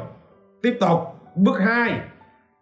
[0.63, 1.01] tiếp tục.
[1.37, 2.01] Bước 2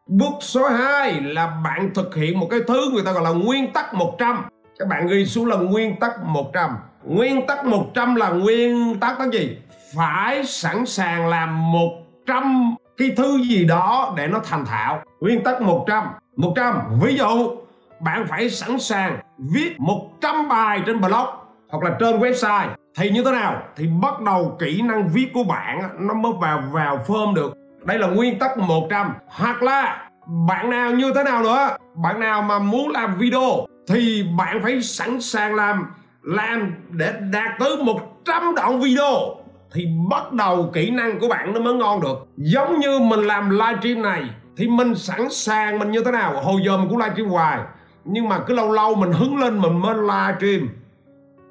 [0.07, 3.73] bước số 2 là bạn thực hiện một cái thứ người ta gọi là nguyên
[3.73, 4.45] tắc 100
[4.79, 6.71] các bạn ghi xuống là nguyên tắc 100
[7.05, 9.57] nguyên tắc 100 là nguyên tắc cái gì?
[9.97, 15.03] Phải sẵn sàng làm 100 cái thứ gì đó để nó thành thạo.
[15.21, 16.05] Nguyên tắc 100
[16.37, 17.57] 100 ví dụ,
[18.01, 21.27] bạn phải sẵn sàng viết 100 bài trên blog
[21.71, 22.69] hoặc là trên website.
[22.97, 23.63] Thì như thế nào?
[23.77, 27.55] Thì bắt đầu kỹ năng viết của bạn nó mới vào vào form được.
[27.85, 31.77] Đây là nguyên tắc 100 hoặc là bạn nào như thế nào nữa?
[31.95, 35.87] Bạn nào mà muốn làm video thì bạn phải sẵn sàng làm
[36.23, 39.42] làm để đạt tới 100 đoạn video
[39.75, 42.27] thì bắt đầu kỹ năng của bạn nó mới ngon được.
[42.37, 44.23] Giống như mình làm livestream này,
[44.57, 46.43] thì mình sẵn sàng mình như thế nào?
[46.43, 47.59] Hồi giờ mình cũng livestream hoài,
[48.05, 50.69] nhưng mà cứ lâu lâu mình hứng lên mình mới livestream.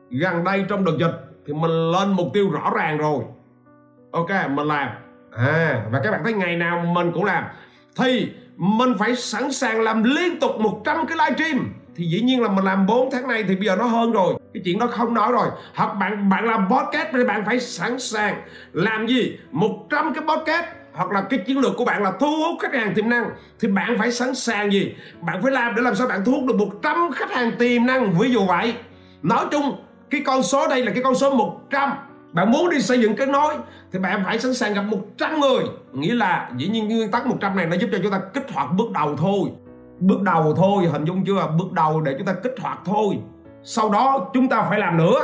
[0.10, 1.16] Gần đây trong đợt dịch
[1.48, 3.24] thì mình lên mục tiêu rõ ràng rồi.
[4.12, 4.90] Ok, mình làm.
[5.32, 7.44] À và các bạn thấy ngày nào mình cũng làm.
[7.98, 12.50] Thì mình phải sẵn sàng làm liên tục 100 cái livestream thì dĩ nhiên là
[12.50, 14.34] mình làm 4 tháng này thì bây giờ nó hơn rồi.
[14.54, 15.48] Cái chuyện đó không nói rồi.
[15.76, 18.42] Hoặc bạn bạn làm podcast thì bạn phải sẵn sàng
[18.74, 19.38] làm gì?
[19.52, 20.66] 100 cái podcast.
[20.94, 23.30] Hoặc là cái chiến lược của bạn là thu hút khách hàng tiềm năng.
[23.60, 24.96] Thì bạn phải sẵn sàng gì?
[25.22, 28.14] Bạn phải làm để làm sao bạn thu hút được 100 khách hàng tiềm năng.
[28.20, 28.74] Ví dụ vậy.
[29.24, 31.92] Nói chung, cái con số đây là cái con số 100
[32.32, 33.54] bạn muốn đi xây dựng kết nối
[33.92, 35.64] thì bạn phải sẵn sàng gặp 100 người.
[35.94, 38.72] Nghĩa là dĩ nhiên nguyên tắc 100 này nó giúp cho chúng ta kích hoạt
[38.72, 39.50] bước đầu thôi
[40.02, 41.48] bước đầu thôi, hình dung chưa?
[41.60, 43.20] Bước đầu để chúng ta kích hoạt thôi.
[43.64, 45.20] Sau đó chúng ta phải làm nữa.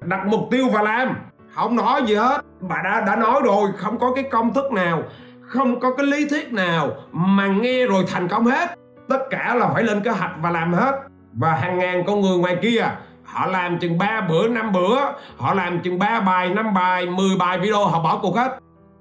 [0.00, 1.16] Đặt mục tiêu và làm.
[1.54, 2.40] Không nói gì hết.
[2.60, 5.02] Bà đã đã nói rồi, không có cái công thức nào,
[5.40, 8.78] không có cái lý thuyết nào mà nghe rồi thành công hết.
[9.08, 10.94] Tất cả là phải lên kế hoạch và làm hết.
[11.32, 12.88] Và hàng ngàn con người ngoài kia,
[13.24, 14.98] họ làm chừng 3 bữa 5 bữa,
[15.36, 18.58] họ làm chừng 3 bài 5 bài 10 bài video, họ bỏ cuộc hết.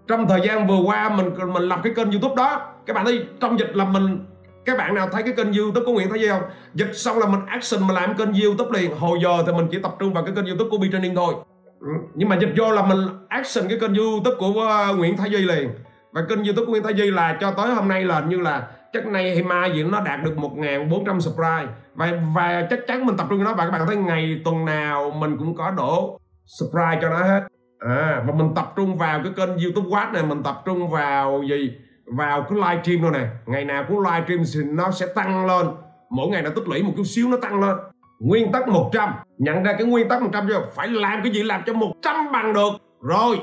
[0.07, 2.61] Trong thời gian vừa qua, mình mình lập cái kênh youtube đó.
[2.85, 4.25] Các bạn thấy trong dịch là mình
[4.65, 6.41] các bạn nào thấy cái kênh youtube của Nguyễn Thái Duy không?
[6.73, 8.97] Dịch xong là mình action mà làm kênh youtube liền.
[8.97, 11.33] Hồi giờ thì mình chỉ tập trung vào cái kênh youtube của Bi Training thôi.
[11.79, 15.29] Ừ, nhưng mà dịch vô là mình action cái kênh youtube của ờ, Nguyễn Thái
[15.29, 15.69] Duy liền.
[16.11, 18.67] Và kênh youtube của Nguyễn Thái Duy là cho tới hôm nay là như là
[18.93, 21.67] chắc nay hay mai gì nó đạt được 1.400 subscribe.
[21.95, 23.53] Và và chắc chắn mình tập trung cho nó.
[23.53, 27.41] Và các bạn thấy ngày tuần nào mình cũng có đổ subscribe cho nó hết.
[27.79, 30.23] À, và mình tập trung vào cái kênh youtube watch này.
[30.23, 31.71] Mình tập trung vào gì?
[32.05, 33.27] Vào cái live stream rồi nè.
[33.45, 35.67] Ngày nào cũng live stream thì nó sẽ tăng lên.
[36.09, 37.75] Mỗi ngày nó tích lũy một chút xíu nó tăng lên.
[38.19, 40.61] Nguyên tắc 100 nhận ra cái nguyên tắc 100 chưa?
[40.75, 41.43] Phải làm cái gì?
[41.43, 42.69] Làm cho 100 bằng được.
[43.01, 43.39] Rồi,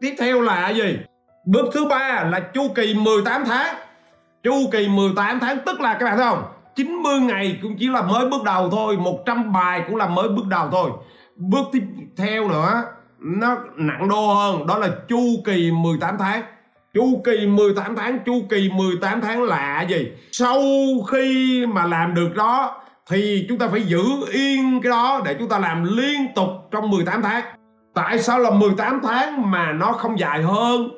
[0.00, 0.98] tiếp theo là gì?
[1.46, 3.76] Bước thứ ba là chu kỳ 18 tháng.
[4.42, 6.44] Chu kỳ 18 tháng tức là các bạn thấy không?
[6.76, 8.96] 90 ngày cũng chỉ là mới bước đầu thôi.
[8.96, 10.90] 100 bài cũng là mới bước đầu thôi.
[11.36, 11.82] Bước tiếp
[12.16, 12.82] theo nữa,
[13.18, 14.66] nó nặng đô hơn.
[14.66, 16.42] Đó là chu kỳ 18 tháng
[16.94, 20.08] chu kỳ 18 tháng, chu kỳ 18 tháng là gì?
[20.32, 20.62] Sau
[21.10, 24.02] khi mà làm được đó, thì chúng ta phải giữ
[24.32, 27.44] yên cái đó để chúng ta làm liên tục trong 18 tháng.
[27.94, 30.88] Tại sao là 18 tháng mà nó không dài hơn,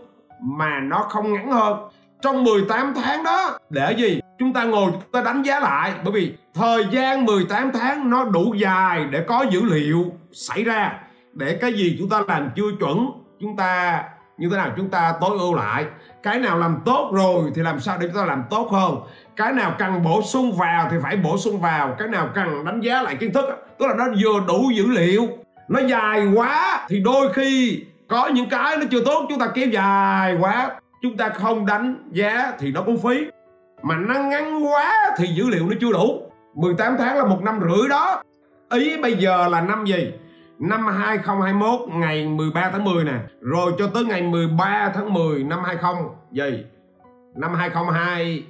[0.43, 1.77] mà nó không ngắn hơn?
[2.23, 4.21] Trong 18 tháng đó, để gì?
[4.39, 8.25] Chúng ta ngồi, chúng ta đánh giá lại, bởi vì thời gian 18 tháng nó
[8.25, 10.93] đủ dài để có dữ liệu xảy ra.
[11.33, 14.03] Để cái gì chúng ta làm chưa chuẩn, chúng ta
[14.39, 15.85] như thế nào chúng ta tối ưu lại?
[16.23, 18.97] Cái nào làm tốt rồi thì làm sao để chúng ta làm tốt hơn?
[19.37, 21.95] Cái nào cần bổ sung vào thì phải bổ sung vào.
[21.99, 23.45] Cái nào cần đánh giá lại kiến thức
[23.79, 25.29] tức là nó vừa đủ dữ liệu,
[25.69, 29.69] nó dài quá thì đôi khi có những cái nó chưa tốt chúng ta kéo
[29.69, 30.71] dài quá.
[31.03, 33.27] Chúng ta không đánh giá thì nó cũng phí.
[33.83, 36.23] Mà nó ngắn quá thì dữ liệu nó chưa đủ.
[36.55, 38.23] 18 tháng là một năm rưỡi đó.
[38.73, 40.13] Ý bây giờ là năm gì?
[40.59, 43.19] Năm 2021 ngày 13 tháng 10 nè.
[43.41, 45.95] Rồi cho tới ngày 13 tháng 10 năm 20
[46.33, 46.65] gì
[47.37, 48.45] năm 2022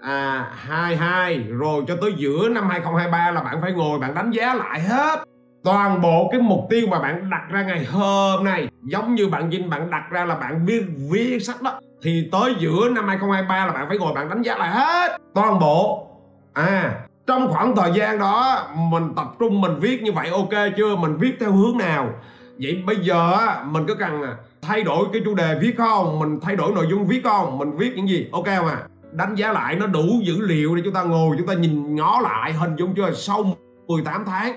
[0.00, 4.54] à 22 rồi cho tới giữa năm 2023 là bạn phải ngồi, bạn đánh giá
[4.54, 5.24] lại hết
[5.64, 8.68] toàn bộ cái mục tiêu mà bạn đặt ra ngày hôm nay.
[8.90, 11.80] Giống như bạn Vinh, bạn đặt ra là bạn viết viết sách đó.
[12.02, 15.58] Thì tới giữa năm 2023 là bạn phải ngồi bạn đánh giá lại hết toàn
[15.58, 16.06] bộ.
[16.54, 20.96] À trong khoảng thời gian đó, mình tập trung, mình viết như vậy ok chưa?
[20.96, 22.10] Mình viết theo hướng nào?
[22.58, 26.18] Vậy bây giờ mình có cần à, thay đổi cái chủ đề viết không?
[26.18, 27.58] Mình thay đổi nội dung viết không?
[27.58, 28.28] Mình viết những gì?
[28.32, 31.46] Ok không à đánh giá lại, nó đủ dữ liệu để chúng ta ngồi, chúng
[31.46, 33.10] ta nhìn ngó lại, hình dung chưa?
[33.12, 33.56] Sau
[33.88, 34.56] 18 tháng,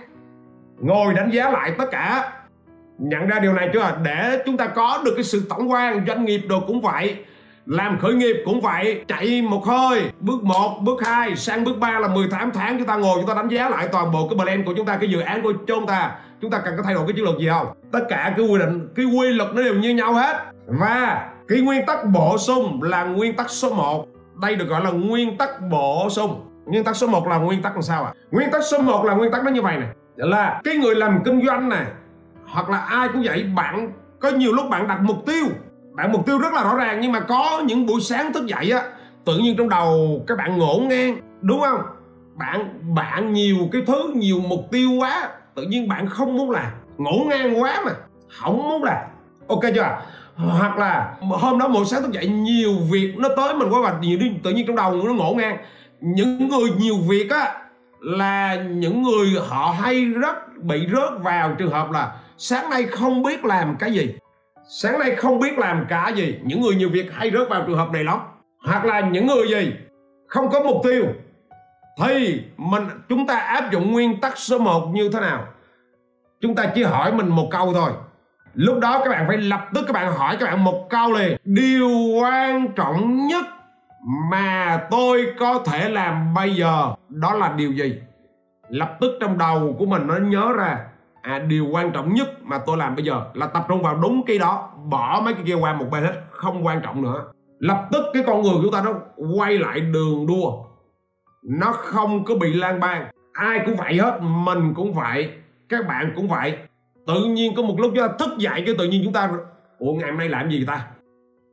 [0.80, 2.32] ngồi đánh giá lại tất cả.
[2.98, 3.98] Nhận ra điều này chưa?
[4.04, 7.26] Để chúng ta có được cái sự tổng quan, doanh nghiệp đồ cũng vậy
[7.66, 12.00] làm khởi nghiệp cũng vậy chạy một hơi bước 1, bước 2 sang bước 3
[12.00, 14.64] là 18 tháng chúng ta ngồi chúng ta đánh giá lại toàn bộ cái plan
[14.64, 16.16] của chúng ta cái dự án của chúng ta.
[16.42, 17.68] Chúng ta cần có thay đổi cái chiến lược gì không?
[17.92, 20.38] Tất cả cái quy định cái quy luật nó đều như nhau hết.
[20.66, 24.08] Và cái nguyên tắc bổ sung là nguyên tắc số 1
[24.42, 26.46] đây được gọi là nguyên tắc bổ sung.
[26.66, 28.12] Nguyên tắc số 1 là nguyên tắc làm sao ạ?
[28.14, 28.18] À?
[28.32, 31.20] nguyên tắc số 1 là nguyên tắc nó như vậy này là cái người làm
[31.26, 31.86] kinh doanh này
[32.46, 35.46] hoặc là ai cũng vậy bạn có nhiều lúc bạn đặt mục tiêu
[35.94, 38.72] bạn mục tiêu rất là rõ ràng nhưng mà có những buổi sáng thức dậy
[38.72, 38.84] á,
[39.26, 41.82] tự nhiên trong đầu các bạn ngổn ngang, đúng không?
[42.36, 46.72] Bạn bạn nhiều cái thứ, nhiều mục tiêu quá, tự nhiên bạn không muốn làm
[46.98, 47.92] ngổn ngang quá mà,
[48.30, 49.06] không muốn làm.
[49.48, 49.98] Ok chưa?
[50.36, 53.98] Hoặc là hôm đó mỗi sáng thức dậy, nhiều việc nó tới mình quá và
[54.02, 55.58] nhiều tự nhiên trong đầu nó ngổn ngang.
[56.02, 57.56] Những người nhiều việc á,
[58.00, 63.24] là những người họ hay rất bị rớt vào trường hợp là sáng nay không
[63.24, 64.14] biết làm cái gì
[64.70, 66.40] sáng nay không biết làm cả gì.
[66.44, 68.20] Những người nhiều việc hay rớt vào trường hợp này lắm.
[68.66, 69.74] Hoặc là những người gì
[70.28, 71.06] không có mục tiêu.
[71.98, 75.46] Thì mình, chúng ta áp dụng nguyên tắc số 1 như thế nào?
[76.42, 77.92] Chúng ta chỉ hỏi mình một câu thôi.
[78.54, 81.38] Lúc đó các bạn phải lập tức các bạn hỏi các bạn một câu liền.
[81.44, 81.90] Điều
[82.22, 83.46] quan trọng nhất
[84.32, 87.96] mà tôi có thể làm bây giờ đó là điều gì?
[88.70, 90.78] Lập tức trong đầu của mình nó nhớ ra
[91.24, 94.24] à, điều quan trọng nhất mà tôi làm bây giờ là tập trung vào đúng
[94.26, 97.26] cái đó bỏ mấy cái kia qua một bên hết không quan trọng nữa.
[97.60, 98.94] Lập tức cái con người của chúng ta nó
[99.38, 100.64] quay lại đường đua.
[101.44, 105.30] Nó không có bị lan ban ai cũng vậy hết mình cũng vậy
[105.70, 106.58] các bạn cũng vậy.
[107.08, 109.30] Tự nhiên có một lúc chúng ta thức dậy cái tự nhiên chúng ta
[109.80, 110.88] ủa ngày hôm nay làm gì ta?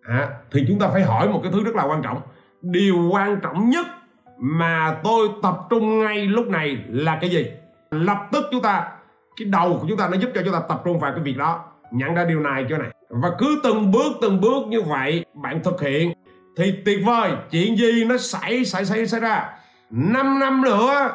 [0.03, 2.21] À, thì chúng ta phải hỏi một cái thứ rất là quan trọng.
[2.63, 3.87] Điều quan trọng nhất
[4.39, 7.51] mà tôi tập trung ngay lúc này là cái gì?
[7.91, 8.93] Lập tức chúng ta
[9.37, 11.37] cái đầu của chúng ta nó giúp cho chúng ta tập trung vào cái việc
[11.37, 11.65] đó.
[11.91, 12.89] Nhận ra điều này cho này?
[13.09, 16.13] Và cứ từng bước từng bước như vậy, bạn thực hiện,
[16.57, 17.31] thì tuyệt vời.
[17.51, 19.49] Chuyện gì nó xảy xảy xảy xảy ra?
[19.91, 21.11] 5 năm nữa,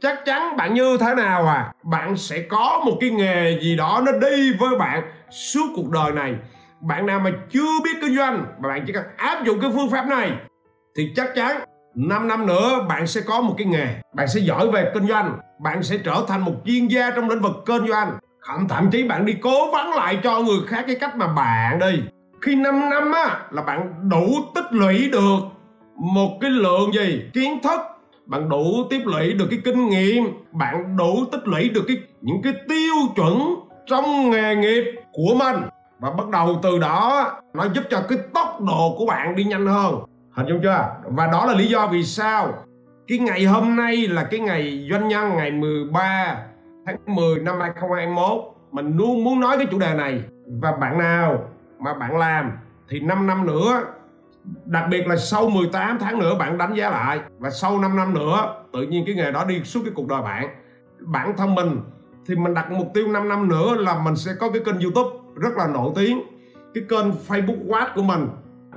[0.00, 1.72] chắc chắn bạn như thế nào à?
[1.82, 6.12] Bạn sẽ có một cái nghề gì đó nó đi với bạn suốt cuộc đời
[6.12, 6.34] này.
[6.80, 9.90] Bạn nào mà chưa biết kinh doanh, mà bạn chỉ cần áp dụng cái phương
[9.90, 10.32] pháp này,
[10.96, 11.60] thì chắc chắn
[12.00, 13.86] 5 năm nữa, bạn sẽ có một cái nghề.
[14.14, 15.38] Bạn sẽ giỏi về kinh doanh.
[15.58, 18.18] Bạn sẽ trở thành một chuyên gia trong lĩnh vực kinh doanh.
[18.68, 22.02] Thậm chí bạn đi cố vấn lại cho người khác cái cách mà bạn đi.
[22.42, 25.38] Khi 5 năm á, là bạn đủ tích lũy được
[25.96, 27.22] một cái lượng gì?
[27.34, 27.80] Kiến thức.
[28.26, 30.24] Bạn đủ tiếp lũy được cái kinh nghiệm.
[30.52, 33.54] Bạn đủ tích lũy được cái, những cái tiêu chuẩn
[33.86, 35.56] trong nghề nghiệp của mình.
[35.98, 39.66] Và bắt đầu từ đó, nó giúp cho cái tốc độ của bạn đi nhanh
[39.66, 39.94] hơn
[40.38, 40.96] hình dung chưa?
[41.04, 42.52] Và đó là lý do vì sao
[43.08, 46.36] cái ngày hôm nay là cái ngày doanh nhân ngày 13
[46.86, 50.22] tháng 10 năm 2021 mình luôn muốn nói cái chủ đề này.
[50.60, 51.44] Và bạn nào
[51.78, 52.52] mà bạn làm
[52.88, 53.84] thì 5 năm nữa,
[54.64, 57.20] đặc biệt là sau 18 tháng nữa bạn đánh giá lại.
[57.38, 60.22] Và sau 5 năm nữa, tự nhiên cái nghề đó đi suốt cái cuộc đời
[60.22, 60.48] bạn.
[61.00, 61.80] Bản thân mình
[62.26, 65.10] thì mình đặt mục tiêu 5 năm nữa là mình sẽ có cái kênh youtube
[65.36, 66.22] rất là nổi tiếng.
[66.74, 68.28] Cái kênh facebook watch của mình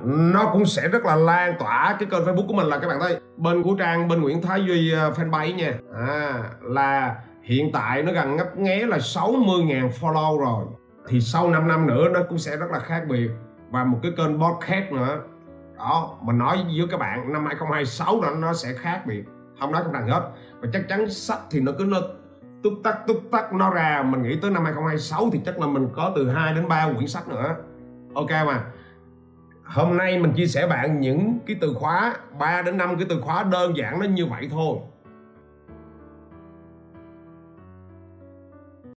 [0.04, 1.96] nó cũng sẽ rất là lan tỏa.
[1.98, 4.64] Cái kênh facebook của mình là các bạn thấy bên của trang bên nguyễn thái
[4.64, 5.72] duy ờ, fanpage nha.
[6.08, 10.64] À, là hiện tại nó gần ngấp nghé là 60.000 follow rồi.
[11.08, 13.30] Thì sau 5 năm nữa nó cũng sẽ rất là khác biệt.
[13.70, 15.18] Và một cái kênh podcast nữa.
[15.76, 19.22] Đó mình nói với các bạn năm 2026 đó nó sẽ khác biệt.
[19.60, 20.30] Không nói không rằng hết.
[20.60, 21.98] Và chắc chắn sách thì nó cứ nó
[22.62, 24.02] túc tắc túc tắc nó ra.
[24.02, 27.08] Mình nghĩ tới năm 2026 thì chắc là mình có từ 2 đến 3 quyển
[27.08, 27.54] sách nữa.
[28.14, 28.64] Ok mà
[29.72, 33.20] hôm nay mình chia sẻ bạn những cái từ khóa 3 đến 5 cái từ
[33.20, 34.78] khóa đơn giản nó như vậy thôi.